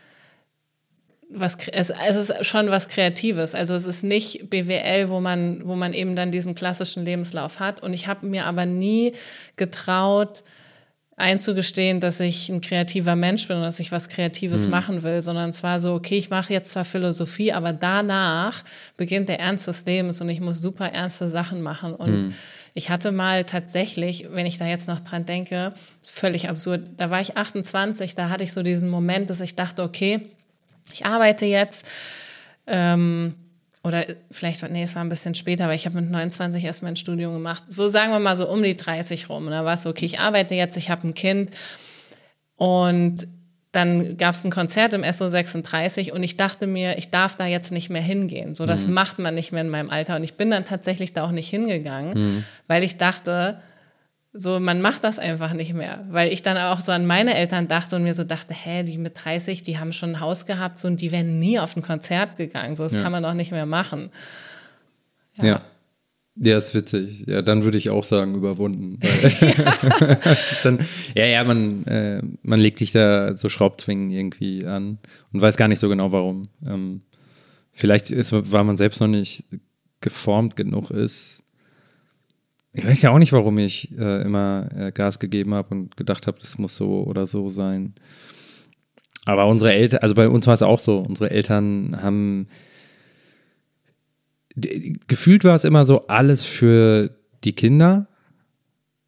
[1.29, 3.55] was es, es ist schon was Kreatives.
[3.55, 7.83] Also es ist nicht BWL, wo man, wo man eben dann diesen klassischen Lebenslauf hat.
[7.83, 9.13] Und ich habe mir aber nie
[9.57, 10.45] getraut,
[11.17, 14.71] einzugestehen, dass ich ein kreativer Mensch bin und dass ich was Kreatives mhm.
[14.71, 18.63] machen will, sondern es war so, okay, ich mache jetzt zwar Philosophie, aber danach
[18.99, 21.95] beginnt der Ernst des Lebens und ich muss super ernste Sachen machen.
[21.95, 22.35] Und mhm.
[22.75, 27.23] ich hatte mal tatsächlich, wenn ich da jetzt noch dran denke, völlig absurd, da war
[27.23, 30.21] ich 28, da hatte ich so diesen Moment, dass ich dachte, okay,
[30.97, 31.87] ich arbeite jetzt.
[32.67, 33.35] Ähm,
[33.83, 36.97] oder vielleicht, nee, es war ein bisschen später, aber ich habe mit 29 erst mein
[36.97, 37.63] Studium gemacht.
[37.69, 39.47] So sagen wir mal so um die 30 rum.
[39.47, 41.51] Und da war es so, okay, ich arbeite jetzt, ich habe ein Kind.
[42.57, 43.29] Und
[43.71, 47.71] dann gab es ein Konzert im SO36 und ich dachte mir, ich darf da jetzt
[47.71, 48.55] nicht mehr hingehen.
[48.55, 48.95] So, das mhm.
[48.95, 50.17] macht man nicht mehr in meinem Alter.
[50.17, 52.45] Und ich bin dann tatsächlich da auch nicht hingegangen, mhm.
[52.67, 53.61] weil ich dachte,
[54.37, 56.05] so, man macht das einfach nicht mehr.
[56.11, 58.99] Weil ich dann auch so an meine Eltern dachte und mir so dachte, hä, die
[58.99, 61.83] mit 30, die haben schon ein Haus gehabt so, und die wären nie auf ein
[61.83, 62.77] Konzert gegangen.
[62.77, 63.03] So, das ja.
[63.03, 64.11] kann man doch nicht mehr machen.
[65.37, 65.45] Ja.
[65.45, 65.63] ja.
[66.39, 67.25] Ja, ist witzig.
[67.27, 69.01] Ja, dann würde ich auch sagen, überwunden.
[69.41, 70.19] ja.
[70.63, 70.81] dann,
[71.15, 74.99] ja, ja, man, äh, man legt sich da so Schraubzwingen irgendwie an
[75.33, 76.49] und weiß gar nicht so genau warum.
[76.67, 77.01] Ähm,
[77.73, 79.45] vielleicht ist, weil man selbst noch nicht
[80.03, 81.36] geformt genug ist,
[82.77, 86.27] ich weiß ja auch nicht, warum ich äh, immer äh, Gas gegeben habe und gedacht
[86.27, 87.95] habe, das muss so oder so sein.
[89.25, 92.49] Aber unsere Eltern, also bei uns war es auch so, unsere Eltern haben
[94.57, 97.11] gefühlt war es immer so alles für
[97.45, 98.09] die Kinder.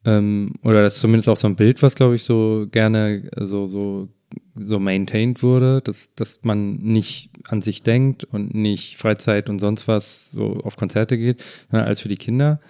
[0.05, 3.67] Ähm, oder das ist zumindest auch so ein Bild, was, glaube ich, so gerne so,
[3.67, 4.09] so,
[4.55, 9.89] so maintained wurde, dass, dass man nicht an sich denkt und nicht Freizeit und sonst
[9.89, 12.61] was so auf Konzerte geht, sondern alles für die Kinder.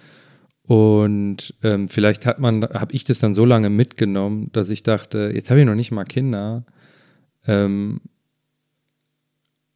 [0.69, 5.31] Und ähm, vielleicht hat man, habe ich das dann so lange mitgenommen, dass ich dachte,
[5.33, 6.63] jetzt habe ich noch nicht mal Kinder.
[7.47, 8.01] Ähm,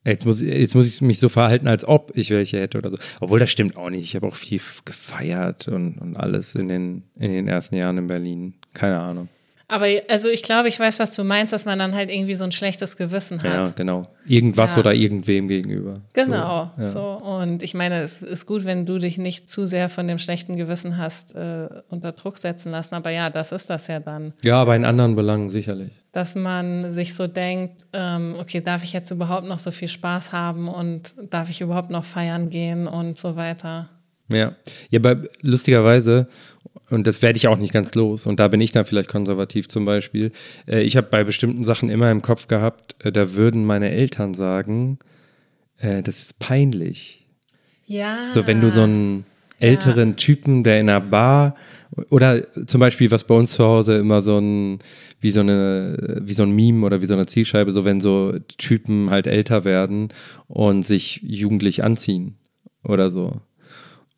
[0.06, 2.98] jetzt, muss, jetzt muss ich mich so verhalten, als ob ich welche hätte oder so.
[3.22, 4.04] Obwohl das stimmt auch nicht.
[4.04, 8.06] Ich habe auch viel gefeiert und, und alles in den, in den ersten Jahren in
[8.06, 8.54] Berlin.
[8.76, 9.30] Keine Ahnung.
[9.74, 12.44] Aber also ich glaube, ich weiß, was du meinst, dass man dann halt irgendwie so
[12.44, 13.70] ein schlechtes Gewissen hat.
[13.70, 14.04] Ja, genau.
[14.24, 14.82] Irgendwas ja.
[14.82, 15.96] oder irgendwem gegenüber.
[16.14, 16.70] Genau.
[16.78, 16.86] So, ja.
[16.86, 20.20] so, Und ich meine, es ist gut, wenn du dich nicht zu sehr von dem
[20.20, 22.94] schlechten Gewissen hast äh, unter Druck setzen lassen.
[22.94, 24.34] Aber ja, das ist das ja dann.
[24.44, 25.90] Ja, aber in anderen Belangen sicherlich.
[26.12, 30.34] Dass man sich so denkt, ähm, okay, darf ich jetzt überhaupt noch so viel Spaß
[30.34, 33.90] haben und darf ich überhaupt noch feiern gehen und so weiter.
[34.28, 34.54] Ja,
[34.92, 36.28] ja, aber lustigerweise
[36.90, 38.26] und das werde ich auch nicht ganz los.
[38.26, 40.32] Und da bin ich dann vielleicht konservativ zum Beispiel.
[40.68, 44.34] Äh, ich habe bei bestimmten Sachen immer im Kopf gehabt, äh, da würden meine Eltern
[44.34, 45.00] sagen,
[45.78, 47.26] äh, das ist peinlich.
[47.86, 48.30] Ja.
[48.30, 49.26] So, wenn du so einen
[49.60, 50.16] älteren ja.
[50.16, 51.56] Typen, der in einer Bar
[52.10, 54.80] oder zum Beispiel, was bei uns zu Hause immer so ein,
[55.20, 58.34] wie so eine, wie so ein Meme oder wie so eine Zielscheibe, so wenn so
[58.58, 60.10] Typen halt älter werden
[60.48, 62.36] und sich jugendlich anziehen
[62.84, 63.42] oder so.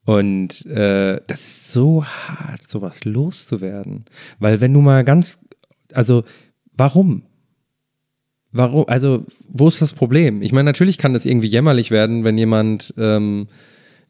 [0.05, 4.05] Und äh, das ist so hart, sowas loszuwerden.
[4.39, 5.39] Weil wenn du mal ganz,
[5.91, 6.23] also
[6.73, 7.23] warum?
[8.51, 8.85] Warum?
[8.87, 10.41] Also, wo ist das Problem?
[10.41, 13.47] Ich meine, natürlich kann das irgendwie jämmerlich werden, wenn jemand ähm,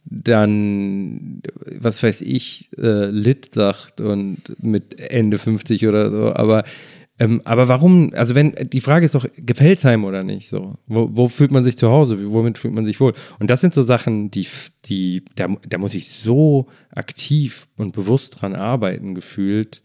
[0.06, 1.42] dann,
[1.80, 6.64] was weiß ich, äh, Lit sagt und mit Ende 50 oder so, aber
[7.18, 10.50] ähm, aber warum, also wenn, die Frage ist doch, gefällt es einem oder nicht?
[10.50, 12.32] So, wo, wo, fühlt man sich zu Hause?
[12.32, 13.14] Womit fühlt man sich wohl?
[13.40, 14.46] Und das sind so Sachen, die,
[14.86, 19.82] die, da, da muss ich so aktiv und bewusst dran arbeiten, gefühlt,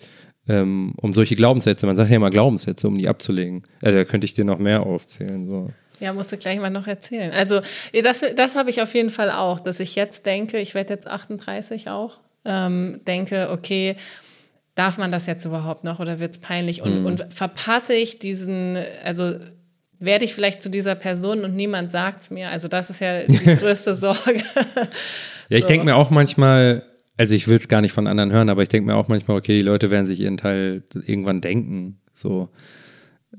[0.49, 3.63] ähm, um solche Glaubenssätze, man sagt ja immer Glaubenssätze, um die abzulegen.
[3.81, 5.49] Also da könnte ich dir noch mehr aufzählen.
[5.49, 5.71] So.
[6.01, 7.31] Ja, musst du gleich mal noch erzählen.
[7.31, 7.61] Also
[8.03, 11.07] das, das habe ich auf jeden Fall auch, dass ich jetzt denke, ich werde jetzt
[11.07, 13.95] 38 auch, ähm, denke, okay,
[14.75, 16.83] darf man das jetzt überhaupt noch oder wird es peinlich?
[16.83, 17.07] Und, mhm.
[17.07, 19.35] und verpasse ich diesen, also
[19.99, 22.51] werde ich vielleicht zu dieser Person und niemand sagt es mir.
[22.51, 24.43] Also das ist ja die größte Sorge.
[25.49, 26.83] ja, ich denke mir auch manchmal,
[27.17, 29.37] also ich will es gar nicht von anderen hören, aber ich denke mir auch manchmal,
[29.37, 32.01] okay, die Leute werden sich ihren Teil irgendwann denken.
[32.15, 32.49] So,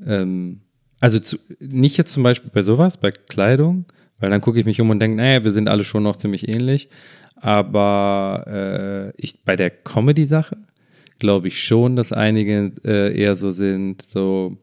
[0.06, 0.62] ähm,
[1.00, 3.86] also zu, nicht jetzt zum Beispiel bei sowas, bei Kleidung,
[4.20, 6.48] weil dann gucke ich mich um und denke, naja, wir sind alle schon noch ziemlich
[6.48, 6.89] ähnlich.
[7.36, 10.58] Aber äh, ich bei der Comedy-Sache,
[11.22, 14.58] glaube ich schon, dass einige äh, eher so sind, so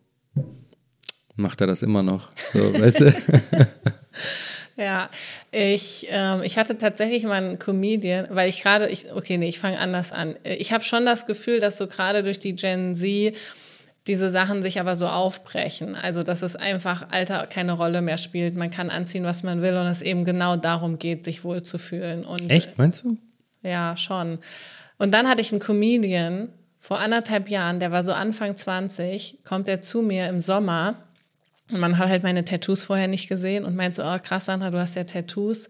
[1.37, 2.31] macht er das immer noch.
[2.53, 3.15] So, weißt du?
[4.81, 5.11] Ja,
[5.51, 9.59] ich, ähm, ich hatte tatsächlich mal einen Comedian, weil ich gerade, ich, okay, nee, ich
[9.59, 10.37] fange anders an.
[10.45, 13.35] Ich habe schon das Gefühl, dass so gerade durch die Gen Z
[14.07, 15.97] diese Sachen sich aber so aufbrechen.
[15.97, 18.55] Also, dass es einfach Alter keine Rolle mehr spielt.
[18.55, 22.25] Man kann anziehen, was man will und es eben genau darum geht, sich wohlzufühlen.
[22.25, 23.17] Und, Echt, meinst du?
[23.65, 24.39] Ja, schon.
[24.99, 29.69] Und dann hatte ich einen Comedian vor anderthalb Jahren, der war so Anfang 20, kommt
[29.69, 30.97] er zu mir im Sommer
[31.71, 34.71] und man hat halt meine Tattoos vorher nicht gesehen und meint so, oh krass, Sandra,
[34.71, 35.69] du hast ja Tattoos.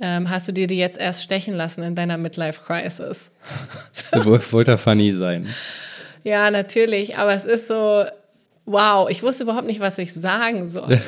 [0.00, 3.30] Ähm, hast du dir die jetzt erst stechen lassen in deiner Midlife-Crisis?
[3.92, 4.52] so.
[4.52, 5.46] Wollte er funny sein.
[6.24, 8.04] Ja, natürlich, aber es ist so,
[8.70, 10.98] wow, ich wusste überhaupt nicht, was ich sagen soll.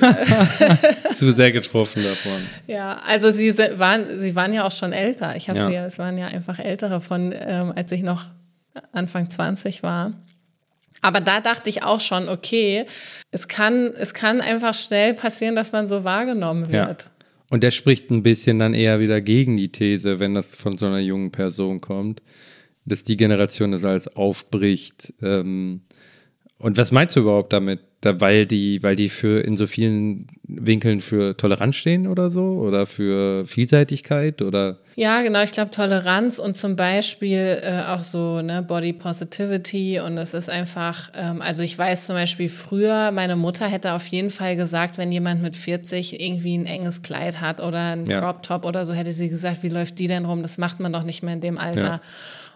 [1.11, 2.43] Zu sehr getroffen davon.
[2.67, 5.37] Ja, also sie waren, sie waren ja auch schon älter.
[5.37, 5.67] Ich habe ja.
[5.67, 8.25] sie ja, es waren ja einfach ältere von, ähm, als ich noch
[8.93, 10.13] Anfang 20 war.
[11.03, 12.87] Aber da dachte ich auch schon, okay,
[13.31, 17.03] es kann, es kann einfach schnell passieren, dass man so wahrgenommen wird.
[17.03, 17.11] Ja.
[17.51, 20.87] Und der spricht ein bisschen dann eher wieder gegen die These, wenn das von so
[20.87, 22.23] einer jungen Person kommt,
[22.85, 25.13] dass die Generation das als aufbricht.
[25.23, 25.83] Ähm,
[26.63, 27.81] und was meinst du überhaupt damit?
[28.03, 32.41] Da, weil die, weil die für in so vielen Winkeln für Toleranz stehen oder so?
[32.41, 34.43] Oder für Vielseitigkeit?
[34.43, 34.79] Oder?
[34.97, 40.19] Ja, genau, ich glaube Toleranz und zum Beispiel äh, auch so ne, Body Positivity und
[40.19, 44.31] es ist einfach, ähm, also ich weiß zum Beispiel früher, meine Mutter hätte auf jeden
[44.31, 48.21] Fall gesagt, wenn jemand mit 40 irgendwie ein enges Kleid hat oder ein ja.
[48.21, 50.43] Crop Top oder so, hätte sie gesagt, wie läuft die denn rum?
[50.43, 51.87] Das macht man doch nicht mehr in dem Alter.
[51.87, 52.01] Ja.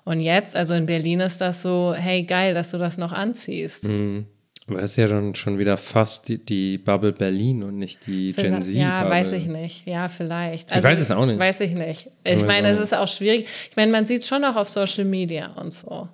[0.07, 3.89] Und jetzt, also in Berlin ist das so, hey, geil, dass du das noch anziehst.
[3.89, 4.27] Mhm.
[4.69, 8.33] Aber das ist ja schon, schon wieder fast die, die Bubble Berlin und nicht die
[8.33, 8.75] vielleicht, Gen Z.
[8.75, 9.85] Ja, weiß ich nicht.
[9.85, 10.73] Ja, vielleicht.
[10.73, 11.41] Also, ich weiß es auch nicht.
[11.41, 12.09] Weiß ich nicht.
[12.23, 13.49] Ich meine, es ist auch schwierig.
[13.69, 16.09] Ich meine, man sieht es schon auch auf Social Media und so.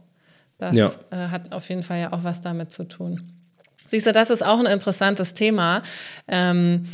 [0.56, 0.90] Das ja.
[1.10, 3.30] äh, hat auf jeden Fall ja auch was damit zu tun.
[3.88, 5.82] Siehst du, das ist auch ein interessantes Thema.
[6.28, 6.86] Ähm,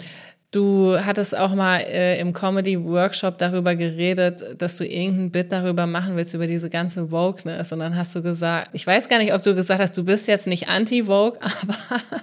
[0.50, 6.16] Du hattest auch mal äh, im Comedy-Workshop darüber geredet, dass du irgendein Bit darüber machen
[6.16, 7.70] willst, über diese ganze Wokeness.
[7.72, 10.26] Und dann hast du gesagt, ich weiß gar nicht, ob du gesagt hast, du bist
[10.26, 12.22] jetzt nicht anti-Vogue, aber.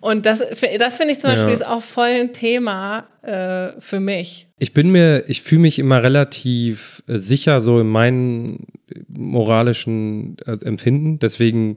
[0.00, 0.38] Und das,
[0.78, 1.54] das finde ich zum Beispiel ja.
[1.54, 4.46] ist auch voll ein Thema äh, für mich.
[4.60, 8.66] Ich bin mir, ich fühle mich immer relativ äh, sicher so in meinen
[9.08, 11.18] moralischen äh, Empfinden.
[11.18, 11.76] Deswegen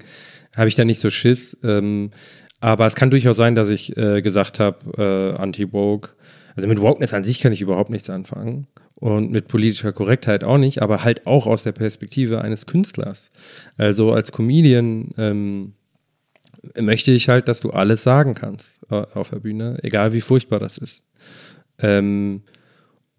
[0.55, 1.57] habe ich da nicht so Schiss.
[1.63, 2.11] Ähm,
[2.61, 4.77] aber es kann durchaus sein, dass ich äh, gesagt habe,
[5.35, 6.11] äh, anti-woke.
[6.55, 8.67] Also mit Wokeness an sich kann ich überhaupt nichts anfangen.
[8.95, 13.31] Und mit politischer Korrektheit auch nicht, aber halt auch aus der Perspektive eines Künstlers.
[13.75, 15.73] Also als Comedian ähm,
[16.79, 20.59] möchte ich halt, dass du alles sagen kannst äh, auf der Bühne, egal wie furchtbar
[20.59, 21.01] das ist.
[21.79, 22.43] Ähm,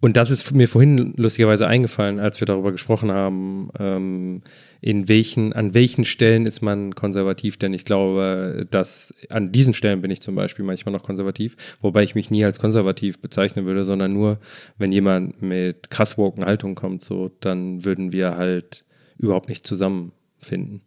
[0.02, 4.42] und das ist mir vorhin lustigerweise eingefallen, als wir darüber gesprochen haben, ähm,
[4.80, 10.02] in welchen, an welchen Stellen ist man konservativ, denn ich glaube, dass an diesen Stellen
[10.02, 13.84] bin ich zum Beispiel manchmal noch konservativ, wobei ich mich nie als konservativ bezeichnen würde,
[13.84, 14.40] sondern nur,
[14.76, 18.82] wenn jemand mit krass woken Haltung kommt, so, dann würden wir halt
[19.18, 20.80] überhaupt nicht zusammenfinden.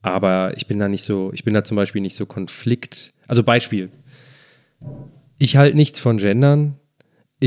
[0.00, 3.12] Aber ich bin da nicht so, ich bin da zum Beispiel nicht so Konflikt.
[3.26, 3.90] Also Beispiel.
[5.36, 6.76] Ich halte nichts von Gendern,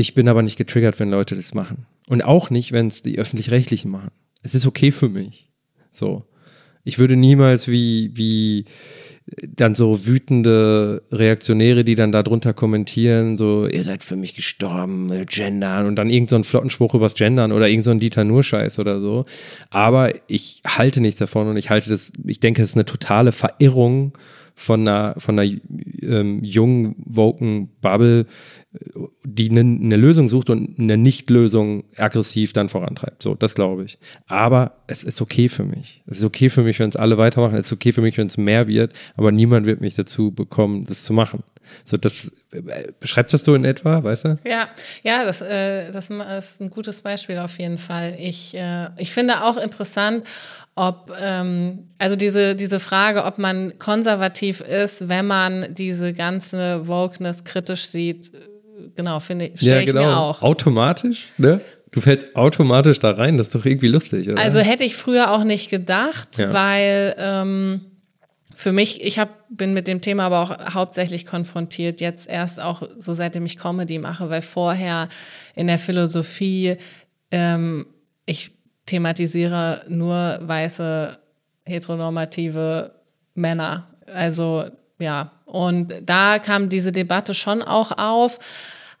[0.00, 1.86] ich bin aber nicht getriggert, wenn Leute das machen.
[2.08, 4.10] Und auch nicht, wenn es die öffentlich-rechtlichen machen.
[4.42, 5.50] Es ist okay für mich.
[5.92, 6.24] So.
[6.82, 8.64] Ich würde niemals wie, wie
[9.46, 15.86] dann so wütende Reaktionäre, die dann darunter kommentieren, so, ihr seid für mich gestorben, gendern
[15.86, 19.26] und dann irgendeinen so Flottenspruch übers Gendern oder irgendein so Dieter Nur-Scheiß oder so.
[19.70, 23.32] Aber ich halte nichts davon und ich halte das, ich denke, es ist eine totale
[23.32, 24.12] Verirrung
[24.54, 25.50] von einer, von einer
[26.02, 28.26] ähm, jungen, woken Bubble,
[29.24, 33.22] die eine, eine Lösung sucht und eine Nicht-Lösung aggressiv dann vorantreibt.
[33.22, 33.98] So, das glaube ich.
[34.28, 36.02] Aber es ist okay für mich.
[36.06, 37.56] Es ist okay für mich, wenn es alle weitermachen.
[37.56, 38.92] Es ist okay für mich, wenn es mehr wird.
[39.16, 41.42] Aber niemand wird mich dazu bekommen, das zu machen.
[41.84, 44.38] So, das äh, beschreibst das so in etwa, weißt du?
[44.44, 44.68] Ja,
[45.02, 48.16] ja, das, äh, das ist ein gutes Beispiel auf jeden Fall.
[48.18, 50.26] Ich, äh, ich finde auch interessant,
[50.76, 57.44] ob, ähm, also diese, diese Frage, ob man konservativ ist, wenn man diese ganze Wokeness
[57.44, 58.32] kritisch sieht,
[58.94, 60.00] genau, finde ich, ja, genau.
[60.00, 60.42] ich mir auch.
[60.42, 61.60] Automatisch, ne?
[61.92, 64.40] Du fällst automatisch da rein, das ist doch irgendwie lustig, oder?
[64.40, 66.52] Also hätte ich früher auch nicht gedacht, ja.
[66.52, 67.80] weil ähm,
[68.54, 72.82] für mich, ich hab, bin mit dem Thema aber auch hauptsächlich konfrontiert, jetzt erst auch
[72.98, 75.08] so seitdem ich Comedy mache, weil vorher
[75.56, 76.76] in der Philosophie
[77.32, 77.86] ähm,
[78.26, 78.52] ich
[78.86, 81.18] thematisiere nur weiße
[81.64, 82.92] heteronormative
[83.34, 83.88] Männer.
[84.06, 84.66] Also
[84.98, 88.38] ja, und da kam diese Debatte schon auch auf.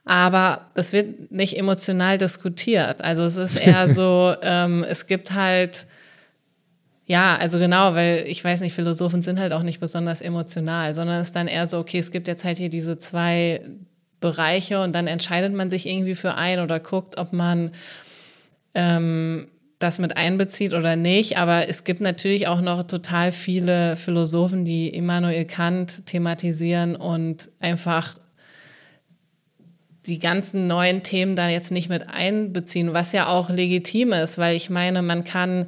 [0.04, 3.02] Aber das wird nicht emotional diskutiert.
[3.02, 5.86] Also es ist eher so, ähm, es gibt halt,
[7.06, 11.20] ja, also genau, weil ich weiß nicht, Philosophen sind halt auch nicht besonders emotional, sondern
[11.20, 13.62] es ist dann eher so, okay, es gibt jetzt halt hier diese zwei
[14.20, 17.72] Bereiche und dann entscheidet man sich irgendwie für einen oder guckt, ob man
[18.74, 21.38] ähm, das mit einbezieht oder nicht.
[21.38, 28.18] Aber es gibt natürlich auch noch total viele Philosophen, die Immanuel Kant thematisieren und einfach
[30.06, 34.56] die ganzen neuen Themen da jetzt nicht mit einbeziehen, was ja auch legitim ist, weil
[34.56, 35.66] ich meine, man kann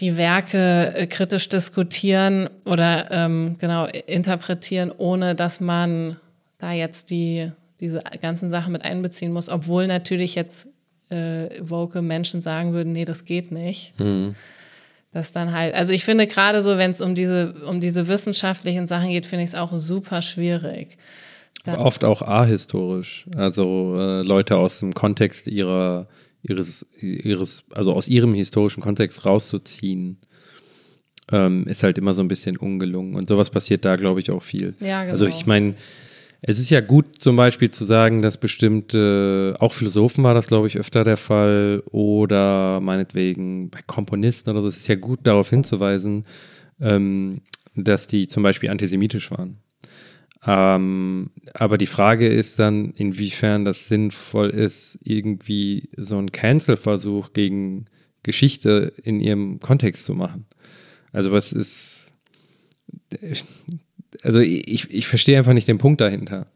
[0.00, 6.16] die Werke äh, kritisch diskutieren oder ähm, genau interpretieren, ohne dass man
[6.58, 10.68] da jetzt die diese ganzen Sachen mit einbeziehen muss, obwohl natürlich jetzt
[11.10, 13.98] äh, woke Menschen sagen würden, nee, das geht nicht.
[13.98, 14.36] Mhm.
[15.10, 18.86] Das dann halt, also ich finde gerade so, wenn es um diese, um diese wissenschaftlichen
[18.86, 20.96] Sachen geht, finde ich es auch super schwierig.
[21.64, 23.26] Dann Oft auch ahistorisch.
[23.36, 26.08] Also äh, Leute aus dem Kontext ihrer,
[26.42, 30.18] ihres, ihres, also aus ihrem historischen Kontext rauszuziehen,
[31.30, 33.14] ähm, ist halt immer so ein bisschen ungelungen.
[33.14, 34.74] Und sowas passiert da, glaube ich, auch viel.
[34.80, 35.12] Ja, genau.
[35.12, 35.74] Also ich meine,
[36.44, 40.66] es ist ja gut zum Beispiel zu sagen, dass bestimmte, auch Philosophen war das, glaube
[40.66, 45.50] ich, öfter der Fall oder meinetwegen bei Komponisten oder so, es ist ja gut darauf
[45.50, 46.24] hinzuweisen,
[46.80, 47.42] ähm,
[47.76, 49.58] dass die zum Beispiel antisemitisch waren.
[50.44, 57.86] Ähm, aber die Frage ist dann, inwiefern das sinnvoll ist, irgendwie so einen Cancel-Versuch gegen
[58.22, 60.46] Geschichte in ihrem Kontext zu machen.
[61.12, 62.12] Also was ist,
[64.22, 66.46] also ich, ich verstehe einfach nicht den Punkt dahinter.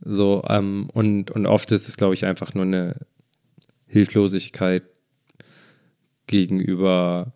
[0.00, 2.96] So, ähm, und, und oft ist es, glaube ich, einfach nur eine
[3.86, 4.82] Hilflosigkeit
[6.26, 7.32] gegenüber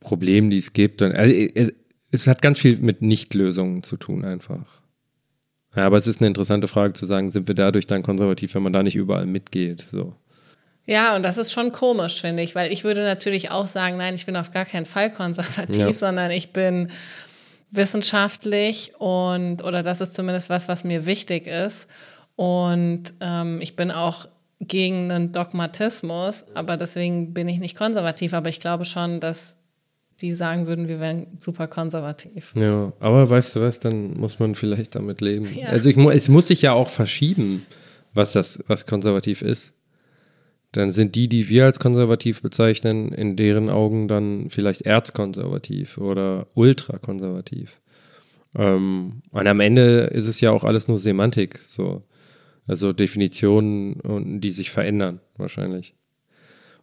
[0.00, 1.02] Problemen, die es gibt.
[1.02, 1.72] Und, also,
[2.14, 4.82] es hat ganz viel mit Nichtlösungen zu tun, einfach.
[5.76, 8.62] Ja, aber es ist eine interessante Frage zu sagen, sind wir dadurch dann konservativ, wenn
[8.62, 9.86] man da nicht überall mitgeht?
[9.90, 10.14] So.
[10.86, 14.14] Ja, und das ist schon komisch, finde ich, weil ich würde natürlich auch sagen, nein,
[14.14, 15.92] ich bin auf gar keinen Fall konservativ, ja.
[15.92, 16.90] sondern ich bin
[17.70, 21.88] wissenschaftlich und oder das ist zumindest was, was mir wichtig ist.
[22.36, 24.28] Und ähm, ich bin auch
[24.60, 28.32] gegen einen Dogmatismus, aber deswegen bin ich nicht konservativ.
[28.32, 29.56] Aber ich glaube schon, dass
[30.20, 32.54] die sagen würden, wir wären super konservativ.
[32.56, 35.48] Ja, aber weißt du was, dann muss man vielleicht damit leben.
[35.54, 35.68] Ja.
[35.68, 37.66] Also ich, es muss sich ja auch verschieben,
[38.12, 39.74] was das, was konservativ ist
[40.76, 46.46] dann sind die, die wir als konservativ bezeichnen, in deren Augen dann vielleicht erzkonservativ oder
[46.54, 47.80] ultrakonservativ.
[48.56, 52.02] Ähm, und am Ende ist es ja auch alles nur Semantik, so.
[52.66, 55.94] Also Definitionen, die sich verändern, wahrscheinlich.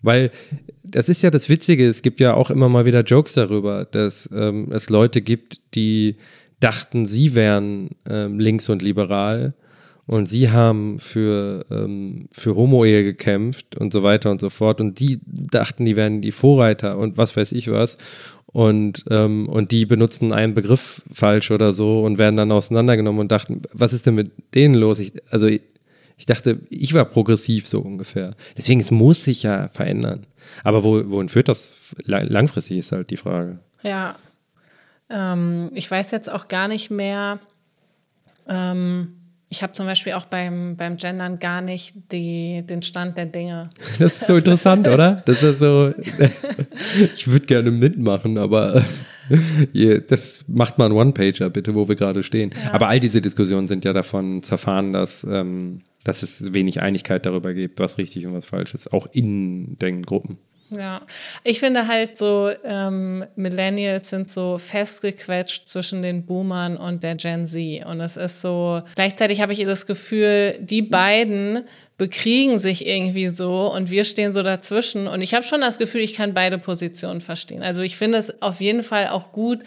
[0.02, 0.32] Weil
[0.84, 4.30] das ist ja das Witzige, es gibt ja auch immer mal wieder Jokes darüber, dass
[4.34, 6.16] ähm, es Leute gibt, die
[6.60, 9.54] dachten, sie wären ähm, links und liberal
[10.08, 14.82] und sie haben für, ähm, für Homo-Ehe gekämpft und so weiter und so fort.
[14.82, 17.98] Und die dachten, die wären die Vorreiter und was weiß ich was.
[18.48, 23.32] Und, ähm, und die benutzen einen Begriff falsch oder so und werden dann auseinandergenommen und
[23.32, 25.00] dachten, was ist denn mit denen los?
[25.00, 25.48] Ich, also
[26.22, 28.36] ich, dachte, ich war progressiv so ungefähr.
[28.56, 30.28] Deswegen, es muss sich ja verändern.
[30.64, 33.58] Aber wo, wohin führt das langfristig, ist halt die Frage.
[33.82, 34.18] Ja.
[35.10, 37.40] Ähm, ich weiß jetzt auch gar nicht mehr,
[38.48, 39.16] ähm,
[39.50, 43.72] ich habe zum Beispiel auch beim, beim Gendern gar nicht die, den Stand der Dinge.
[43.98, 45.24] Das ist so interessant, oder?
[45.26, 45.92] Das ist so.
[47.16, 48.86] ich würde gerne mitmachen, aber
[50.08, 52.52] das macht mal ein One-Pager, bitte, wo wir gerade stehen.
[52.64, 52.74] Ja.
[52.74, 57.54] Aber all diese Diskussionen sind ja davon zerfahren, dass, ähm, dass es wenig Einigkeit darüber
[57.54, 60.38] gibt, was richtig und was falsch ist, auch in den Gruppen.
[60.72, 61.02] Ja,
[61.44, 67.46] ich finde halt so, ähm, Millennials sind so festgequetscht zwischen den Boomern und der Gen
[67.46, 67.86] Z.
[67.86, 71.66] Und es ist so, gleichzeitig habe ich das Gefühl, die beiden
[71.98, 75.08] bekriegen sich irgendwie so und wir stehen so dazwischen.
[75.08, 77.64] Und ich habe schon das Gefühl, ich kann beide Positionen verstehen.
[77.64, 79.60] Also ich finde es auf jeden Fall auch gut,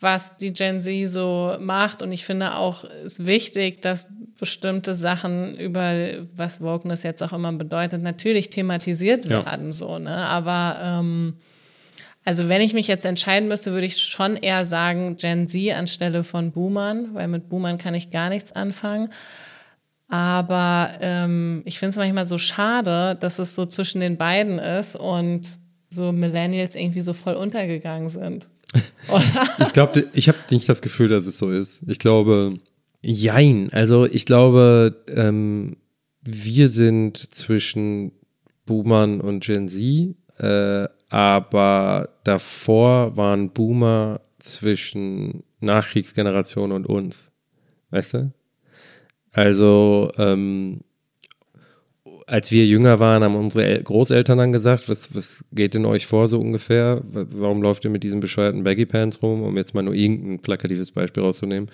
[0.00, 2.00] was die Gen Z so macht.
[2.00, 4.06] Und ich finde auch, es wichtig, dass
[4.38, 5.92] bestimmte Sachen über,
[6.34, 9.72] was Wokeness jetzt auch immer bedeutet, natürlich thematisiert werden, ja.
[9.72, 10.10] so, ne?
[10.10, 11.34] Aber ähm,
[12.24, 16.24] also wenn ich mich jetzt entscheiden müsste, würde ich schon eher sagen Gen Z anstelle
[16.24, 19.10] von Boomern, weil mit Boomern kann ich gar nichts anfangen.
[20.08, 24.96] Aber ähm, ich finde es manchmal so schade, dass es so zwischen den beiden ist
[24.96, 25.46] und
[25.90, 28.48] so Millennials irgendwie so voll untergegangen sind.
[29.58, 31.80] ich glaube, ich habe nicht das Gefühl, dass es so ist.
[31.86, 32.58] Ich glaube,
[33.00, 33.68] jein.
[33.72, 35.76] Also ich glaube, ähm,
[36.22, 38.12] wir sind zwischen
[38.66, 47.30] Boomern und Gen Z, äh, aber davor waren Boomer zwischen Nachkriegsgeneration und uns.
[47.90, 48.32] Weißt du?
[49.32, 50.80] Also, ähm,
[52.26, 56.28] als wir jünger waren, haben unsere Großeltern dann gesagt, was, was geht in euch vor
[56.28, 57.00] so ungefähr?
[57.04, 60.90] Warum läuft ihr mit diesen bescheuerten Baggy Pants rum, um jetzt mal nur irgendein plakatives
[60.90, 61.70] Beispiel rauszunehmen?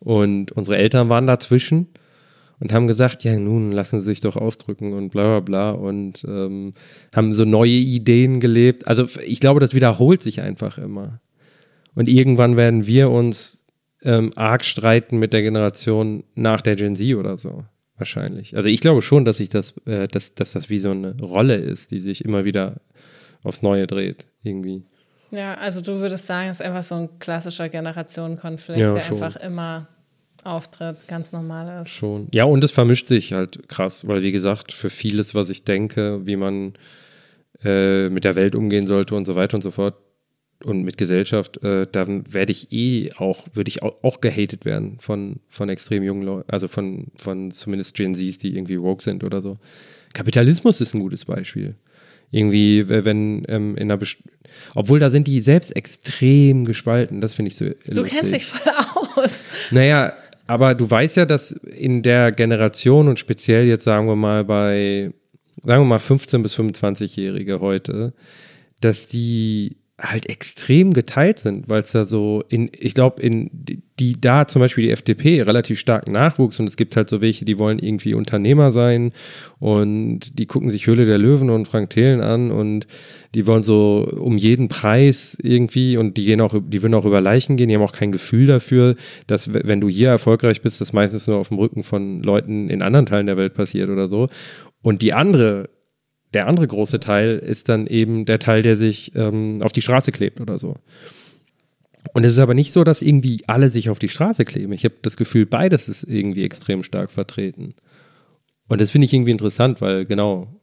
[0.00, 1.88] Und unsere Eltern waren dazwischen
[2.60, 6.24] und haben gesagt, ja, nun lassen Sie sich doch ausdrücken und bla bla bla und
[6.24, 6.72] ähm,
[7.14, 8.86] haben so neue Ideen gelebt.
[8.86, 11.20] Also ich glaube, das wiederholt sich einfach immer.
[11.94, 13.64] Und irgendwann werden wir uns
[14.02, 17.64] ähm, arg streiten mit der Generation nach der Gen Z oder so.
[17.96, 18.56] Wahrscheinlich.
[18.56, 21.56] Also ich glaube schon, dass ich das, äh, dass, dass das wie so eine Rolle
[21.56, 22.80] ist, die sich immer wieder
[23.42, 24.84] aufs Neue dreht, irgendwie.
[25.30, 29.22] Ja, also du würdest sagen, es ist einfach so ein klassischer Generationenkonflikt, ja, der schon.
[29.22, 29.88] einfach immer
[30.44, 31.90] auftritt, ganz normal ist.
[31.90, 32.28] Schon.
[32.32, 36.26] Ja, und es vermischt sich halt krass, weil wie gesagt, für vieles, was ich denke,
[36.26, 36.74] wie man
[37.64, 39.96] äh, mit der Welt umgehen sollte und so weiter und so fort
[40.64, 44.98] und mit Gesellschaft, äh, dann werde ich eh auch, würde ich auch, auch gehatet werden
[45.00, 49.24] von, von extrem jungen Leuten, also von, von zumindest Gen Zs, die irgendwie woke sind
[49.24, 49.56] oder so.
[50.14, 51.76] Kapitalismus ist ein gutes Beispiel.
[52.30, 54.18] Irgendwie, wenn ähm, in einer Best
[54.74, 57.94] obwohl da sind die selbst extrem gespalten, das finde ich so lustig.
[57.94, 58.72] Du kennst dich voll
[59.16, 59.44] aus.
[59.70, 60.14] Naja,
[60.46, 65.12] aber du weißt ja, dass in der Generation und speziell jetzt sagen wir mal bei,
[65.62, 68.14] sagen wir mal 15 bis 25-Jährige heute,
[68.80, 73.50] dass die halt extrem geteilt sind, weil es da so in, ich glaube, in
[73.98, 77.44] die da zum Beispiel die FDP relativ stark nachwuchs und es gibt halt so welche,
[77.44, 79.10] die wollen irgendwie Unternehmer sein
[79.58, 82.86] und die gucken sich Höhle der Löwen und Frank Thelen an und
[83.34, 87.20] die wollen so um jeden Preis irgendwie und die gehen auch, die würden auch über
[87.20, 88.94] Leichen gehen, die haben auch kein Gefühl dafür,
[89.26, 92.82] dass wenn du hier erfolgreich bist, das meistens nur auf dem Rücken von Leuten in
[92.82, 94.28] anderen Teilen der Welt passiert oder so.
[94.80, 95.70] Und die andere
[96.34, 100.12] der andere große Teil ist dann eben der Teil, der sich ähm, auf die Straße
[100.12, 100.74] klebt oder so.
[102.14, 104.72] Und es ist aber nicht so, dass irgendwie alle sich auf die Straße kleben.
[104.72, 107.74] Ich habe das Gefühl, beides ist irgendwie extrem stark vertreten.
[108.68, 110.60] Und das finde ich irgendwie interessant, weil genau,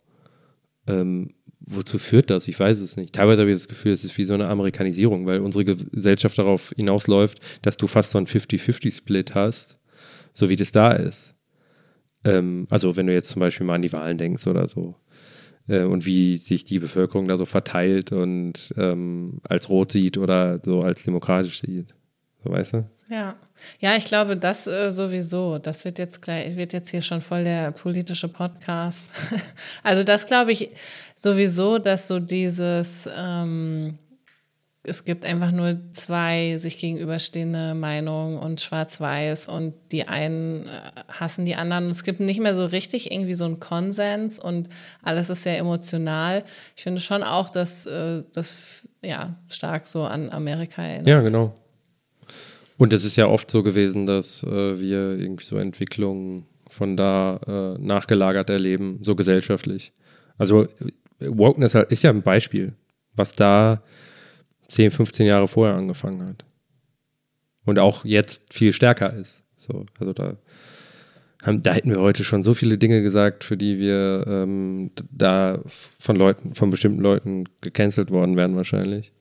[0.88, 2.48] ähm, wozu führt das?
[2.48, 3.14] Ich weiß es nicht.
[3.14, 6.74] Teilweise habe ich das Gefühl, es ist wie so eine Amerikanisierung, weil unsere Gesellschaft darauf
[6.76, 9.78] hinausläuft, dass du fast so einen 50-50-Split hast,
[10.34, 11.34] so wie das da ist.
[12.24, 14.96] Ähm, also wenn du jetzt zum Beispiel mal an die Wahlen denkst oder so
[15.68, 20.60] äh, und wie sich die Bevölkerung da so verteilt und ähm, als rot sieht oder
[20.64, 21.94] so als demokratisch sieht.
[22.44, 22.90] So weißt du?
[23.10, 23.36] Ja.
[23.80, 25.60] Ja, ich glaube, das äh, sowieso.
[25.60, 29.10] Das wird jetzt gleich, wird jetzt hier schon voll der politische Podcast.
[29.84, 30.72] also das glaube ich
[31.16, 33.98] sowieso, dass so dieses ähm,
[34.88, 41.46] es gibt einfach nur zwei sich gegenüberstehende Meinungen und schwarz-weiß und die einen äh, hassen
[41.46, 41.86] die anderen.
[41.86, 44.70] Und es gibt nicht mehr so richtig irgendwie so einen Konsens und
[45.02, 46.44] alles ist sehr emotional.
[46.76, 51.08] Ich finde schon auch, dass äh, das ja stark so an Amerika erinnert.
[51.08, 51.56] Ja, genau.
[52.78, 57.40] Und es ist ja oft so gewesen, dass äh, wir irgendwie so Entwicklungen von da
[57.48, 59.94] äh, nachgelagert erleben, so gesellschaftlich.
[60.38, 60.68] Also
[61.20, 62.74] Wokeness ist ja ein Beispiel,
[63.14, 63.82] was da
[64.70, 66.46] 10, 15 Jahre vorher angefangen hat.
[67.66, 69.44] Und auch jetzt viel stärker ist.
[69.58, 70.38] So, also da,
[71.44, 75.60] haben, da hätten wir heute schon so viele Dinge gesagt, für die wir ähm, da
[75.66, 79.12] von Leuten, von bestimmten Leuten gecancelt worden wären wahrscheinlich.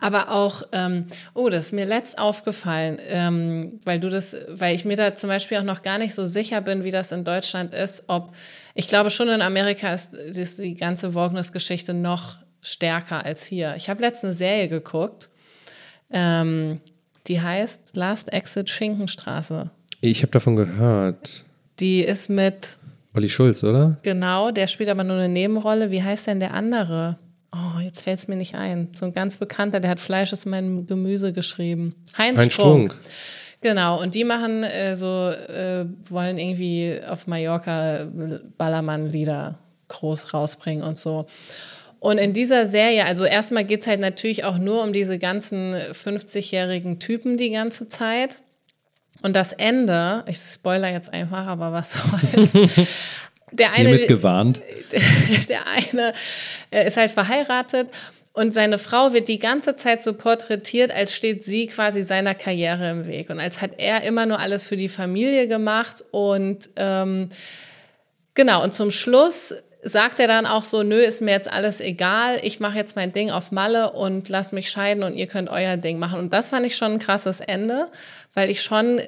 [0.00, 4.84] Aber auch, ähm, oh, das ist mir letzt aufgefallen, ähm, weil du das, weil ich
[4.84, 7.72] mir da zum Beispiel auch noch gar nicht so sicher bin, wie das in Deutschland
[7.72, 8.34] ist, ob,
[8.74, 13.74] ich glaube schon in Amerika ist, ist die ganze Wokeness-Geschichte noch stärker als hier.
[13.76, 15.28] Ich habe letztens eine Serie geguckt,
[16.10, 16.80] ähm,
[17.26, 19.70] die heißt Last Exit Schinkenstraße.
[20.00, 21.44] Ich habe davon gehört.
[21.78, 22.78] Die ist mit
[23.14, 23.98] Olli Schulz, oder?
[24.02, 25.90] Genau, der spielt aber nur eine Nebenrolle.
[25.90, 27.18] Wie heißt denn der andere?
[27.52, 28.88] Oh, jetzt fällt es mir nicht ein.
[28.94, 31.94] So ein ganz bekannter, der hat Fleisch ist mein Gemüse geschrieben.
[32.16, 32.92] Heinz, Heinz Strunk.
[32.92, 33.10] Strunk.
[33.60, 38.08] Genau, und die machen äh, so, äh, wollen irgendwie auf Mallorca
[38.58, 39.58] Ballermann-Lieder
[39.88, 41.26] groß rausbringen und so.
[42.02, 45.72] Und in dieser Serie, also erstmal geht es halt natürlich auch nur um diese ganzen
[45.72, 48.42] 50-jährigen Typen die ganze Zeit.
[49.22, 52.54] Und das Ende, ich spoiler jetzt einfach, aber was soll's.
[53.52, 54.62] Der eine, Hiermit gewarnt.
[55.48, 56.12] Der eine
[56.72, 57.88] ist halt verheiratet
[58.32, 62.90] und seine Frau wird die ganze Zeit so porträtiert, als steht sie quasi seiner Karriere
[62.90, 67.28] im Weg und als hat er immer nur alles für die Familie gemacht und ähm,
[68.34, 72.38] genau und zum Schluss sagt er dann auch so, nö, ist mir jetzt alles egal,
[72.42, 75.76] ich mache jetzt mein Ding auf Malle und lass mich scheiden und ihr könnt euer
[75.76, 76.18] Ding machen.
[76.20, 77.86] Und das fand ich schon ein krasses Ende,
[78.32, 79.00] weil ich schon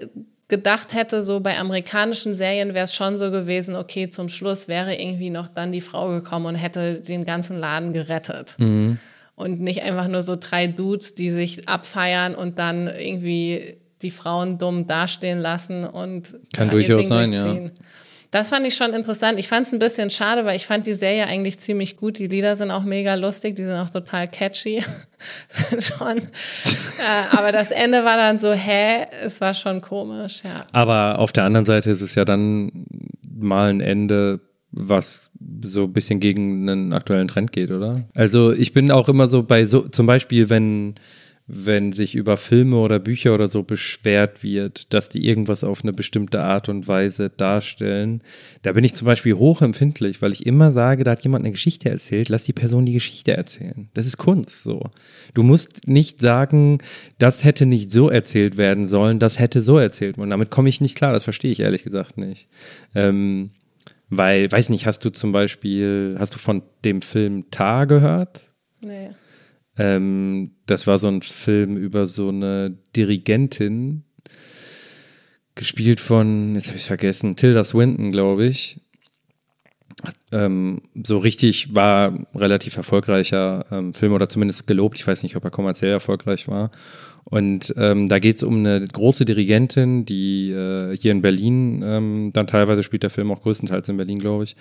[0.48, 4.94] gedacht hätte, so bei amerikanischen Serien wäre es schon so gewesen, okay, zum Schluss wäre
[4.94, 8.56] irgendwie noch dann die Frau gekommen und hätte den ganzen Laden gerettet.
[8.58, 8.98] Mhm.
[9.36, 14.58] Und nicht einfach nur so drei Dudes, die sich abfeiern und dann irgendwie die Frauen
[14.58, 17.70] dumm dastehen lassen und kann durchaus sein, ja.
[18.34, 19.38] Das fand ich schon interessant.
[19.38, 22.18] Ich fand es ein bisschen schade, weil ich fand die Serie eigentlich ziemlich gut.
[22.18, 24.82] Die Lieder sind auch mega lustig, die sind auch total catchy.
[25.78, 26.18] schon.
[26.18, 26.22] äh,
[27.30, 30.66] aber das Ende war dann so, hä, es war schon komisch, ja.
[30.72, 32.72] Aber auf der anderen Seite ist es ja dann
[33.32, 34.40] mal ein Ende,
[34.72, 35.30] was
[35.62, 38.02] so ein bisschen gegen einen aktuellen Trend geht, oder?
[38.14, 40.96] Also ich bin auch immer so bei so, zum Beispiel, wenn
[41.46, 45.92] wenn sich über Filme oder Bücher oder so beschwert wird, dass die irgendwas auf eine
[45.92, 48.22] bestimmte Art und Weise darstellen.
[48.62, 51.90] Da bin ich zum Beispiel hochempfindlich, weil ich immer sage, da hat jemand eine Geschichte
[51.90, 53.90] erzählt, lass die Person die Geschichte erzählen.
[53.92, 54.88] Das ist Kunst so.
[55.34, 56.78] Du musst nicht sagen,
[57.18, 60.16] das hätte nicht so erzählt werden sollen, das hätte so erzählt.
[60.16, 62.48] Und damit komme ich nicht klar, das verstehe ich ehrlich gesagt nicht.
[62.94, 63.50] Ähm,
[64.08, 68.40] Weil, weiß nicht, hast du zum Beispiel, hast du von dem Film Tar gehört?
[68.80, 69.10] Nee.
[69.76, 74.04] Ähm, das war so ein Film über so eine Dirigentin,
[75.54, 78.80] gespielt von, jetzt habe ich es vergessen, Tilda Swinton, glaube ich.
[80.32, 84.98] Ähm, so richtig war relativ erfolgreicher ähm, Film oder zumindest gelobt.
[84.98, 86.70] Ich weiß nicht, ob er kommerziell erfolgreich war.
[87.24, 92.30] Und ähm, da geht es um eine große Dirigentin, die äh, hier in Berlin, ähm,
[92.34, 94.56] dann teilweise spielt der Film auch größtenteils in Berlin, glaube ich,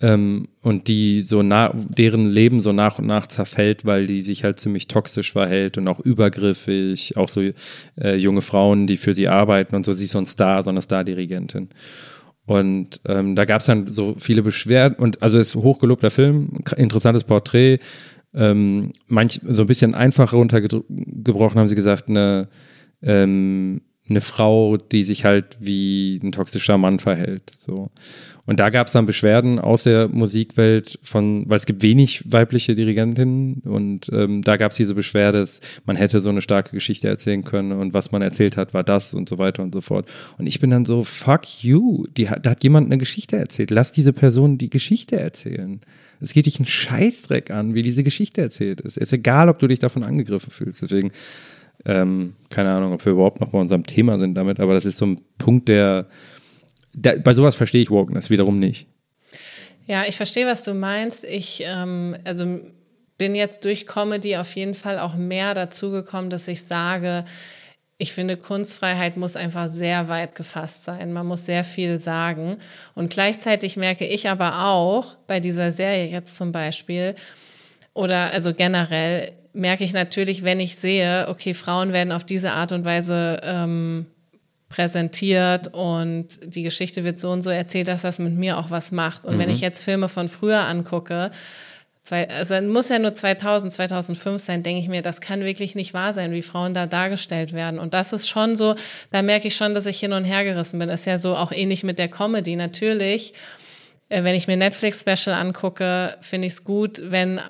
[0.00, 4.44] ähm, und die so nach, deren Leben so nach und nach zerfällt, weil die sich
[4.44, 7.42] halt ziemlich toxisch verhält und auch übergriffig, auch so
[8.00, 10.70] äh, junge Frauen, die für sie arbeiten und so, sie ist so ein Star, so
[10.70, 11.70] eine Star-Dirigentin.
[12.46, 17.24] Und ähm, da gab es dann so viele Beschwerden und also ist hochgelobter Film, interessantes
[17.24, 17.78] Porträt,
[18.34, 22.48] ähm, manch so ein bisschen einfacher runtergebrochen haben sie gesagt, eine
[23.02, 27.52] ähm, eine Frau, die sich halt wie ein toxischer Mann verhält.
[27.60, 27.90] So.
[28.48, 32.74] Und da gab es dann Beschwerden aus der Musikwelt von, weil es gibt wenig weibliche
[32.74, 37.08] Dirigentinnen und ähm, da gab es diese Beschwerde, dass man hätte so eine starke Geschichte
[37.08, 40.08] erzählen können und was man erzählt hat, war das und so weiter und so fort.
[40.38, 43.70] Und ich bin dann so, fuck you, die, da hat jemand eine Geschichte erzählt.
[43.70, 45.82] Lass diese Person die Geschichte erzählen.
[46.20, 48.96] Es geht dich einen Scheißdreck an, wie diese Geschichte erzählt ist.
[48.96, 50.80] Es ist egal, ob du dich davon angegriffen fühlst.
[50.80, 51.12] Deswegen,
[51.88, 54.98] ähm, keine Ahnung, ob wir überhaupt noch bei unserem Thema sind damit, aber das ist
[54.98, 56.06] so ein Punkt, der
[56.92, 58.88] da, bei sowas verstehe ich Wokeness wiederum nicht.
[59.86, 61.24] Ja, ich verstehe, was du meinst.
[61.24, 62.60] Ich, ähm, also
[63.16, 67.24] bin jetzt durch Comedy auf jeden Fall auch mehr dazu gekommen, dass ich sage,
[67.96, 71.12] ich finde, Kunstfreiheit muss einfach sehr weit gefasst sein.
[71.12, 72.58] Man muss sehr viel sagen.
[72.94, 77.16] Und gleichzeitig merke ich aber auch bei dieser Serie jetzt zum Beispiel
[77.94, 82.72] oder also generell merke ich natürlich, wenn ich sehe, okay, Frauen werden auf diese Art
[82.72, 84.06] und Weise ähm,
[84.68, 88.92] präsentiert und die Geschichte wird so und so erzählt, dass das mit mir auch was
[88.92, 89.24] macht.
[89.24, 89.40] Und mhm.
[89.40, 91.30] wenn ich jetzt Filme von früher angucke,
[92.02, 95.94] zwei, also muss ja nur 2000, 2005 sein, denke ich mir, das kann wirklich nicht
[95.94, 97.78] wahr sein, wie Frauen da dargestellt werden.
[97.80, 98.74] Und das ist schon so,
[99.10, 100.88] da merke ich schon, dass ich hin und her gerissen bin.
[100.88, 102.54] Ist ja so auch ähnlich mit der Comedy.
[102.54, 103.32] Natürlich,
[104.10, 107.40] äh, wenn ich mir Netflix-Special angucke, finde ich es gut, wenn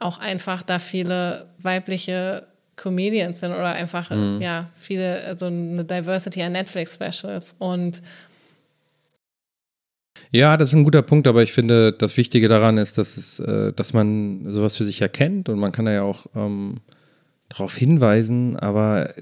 [0.00, 2.46] auch einfach da viele weibliche
[2.76, 4.40] Comedians sind oder einfach, mhm.
[4.40, 7.56] ja, viele, so also eine Diversity an Netflix-Specials.
[7.58, 8.02] Und
[10.30, 13.38] ja, das ist ein guter Punkt, aber ich finde, das Wichtige daran ist, dass es,
[13.40, 16.80] äh, dass man sowas für sich erkennt und man kann da ja auch ähm,
[17.48, 19.14] darauf hinweisen, aber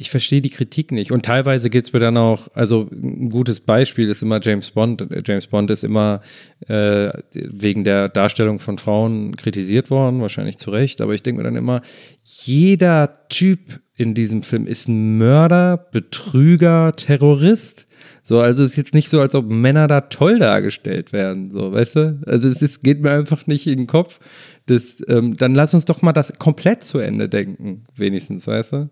[0.00, 1.10] ich verstehe die Kritik nicht.
[1.10, 5.04] Und teilweise geht es mir dann auch, also ein gutes Beispiel ist immer James Bond.
[5.26, 6.20] James Bond ist immer
[6.68, 11.00] äh, wegen der Darstellung von Frauen kritisiert worden, wahrscheinlich zu Recht.
[11.00, 11.82] Aber ich denke mir dann immer,
[12.22, 17.88] jeder Typ in diesem Film ist ein Mörder, Betrüger, Terrorist.
[18.22, 21.72] So, also es ist jetzt nicht so, als ob Männer da toll dargestellt werden, so,
[21.72, 22.20] weißt du?
[22.24, 24.20] Also es ist, geht mir einfach nicht in den Kopf.
[24.66, 28.90] Das, ähm, dann lass uns doch mal das komplett zu Ende denken, wenigstens, weißt du?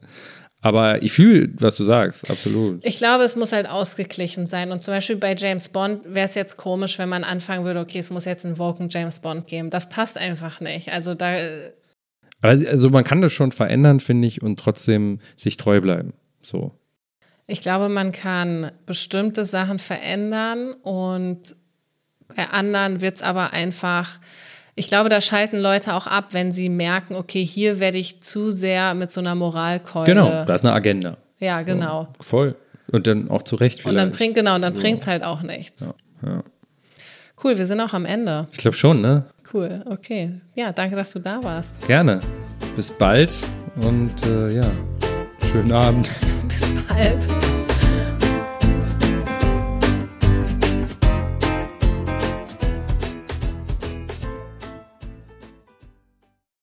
[0.66, 2.84] Aber ich fühle, was du sagst, absolut.
[2.84, 4.72] Ich glaube, es muss halt ausgeglichen sein.
[4.72, 8.00] Und zum Beispiel bei James Bond wäre es jetzt komisch, wenn man anfangen würde, okay,
[8.00, 9.70] es muss jetzt einen Woken James Bond geben.
[9.70, 10.90] Das passt einfach nicht.
[10.90, 11.36] Also da.
[12.40, 16.14] Also man kann das schon verändern, finde ich, und trotzdem sich treu bleiben.
[16.42, 16.72] So.
[17.46, 21.54] Ich glaube, man kann bestimmte Sachen verändern und
[22.34, 24.18] bei anderen wird es aber einfach
[24.76, 28.52] ich glaube, da schalten Leute auch ab, wenn sie merken, okay, hier werde ich zu
[28.52, 30.06] sehr mit so einer Moralkeule.
[30.06, 31.16] Genau, da ist eine Agenda.
[31.38, 32.02] Ja, genau.
[32.02, 32.54] Ja, voll.
[32.92, 33.90] Und dann auch zu Recht vielleicht.
[33.90, 34.80] Und dann bringt, genau, und dann so.
[34.80, 35.92] bringt es halt auch nichts.
[36.22, 36.42] Ja, ja.
[37.42, 38.48] Cool, wir sind auch am Ende.
[38.52, 39.24] Ich glaube schon, ne?
[39.52, 40.40] Cool, okay.
[40.54, 41.86] Ja, danke, dass du da warst.
[41.86, 42.20] Gerne.
[42.74, 43.32] Bis bald
[43.76, 44.70] und äh, ja,
[45.50, 46.10] schönen Abend.
[46.48, 47.26] Bis bald.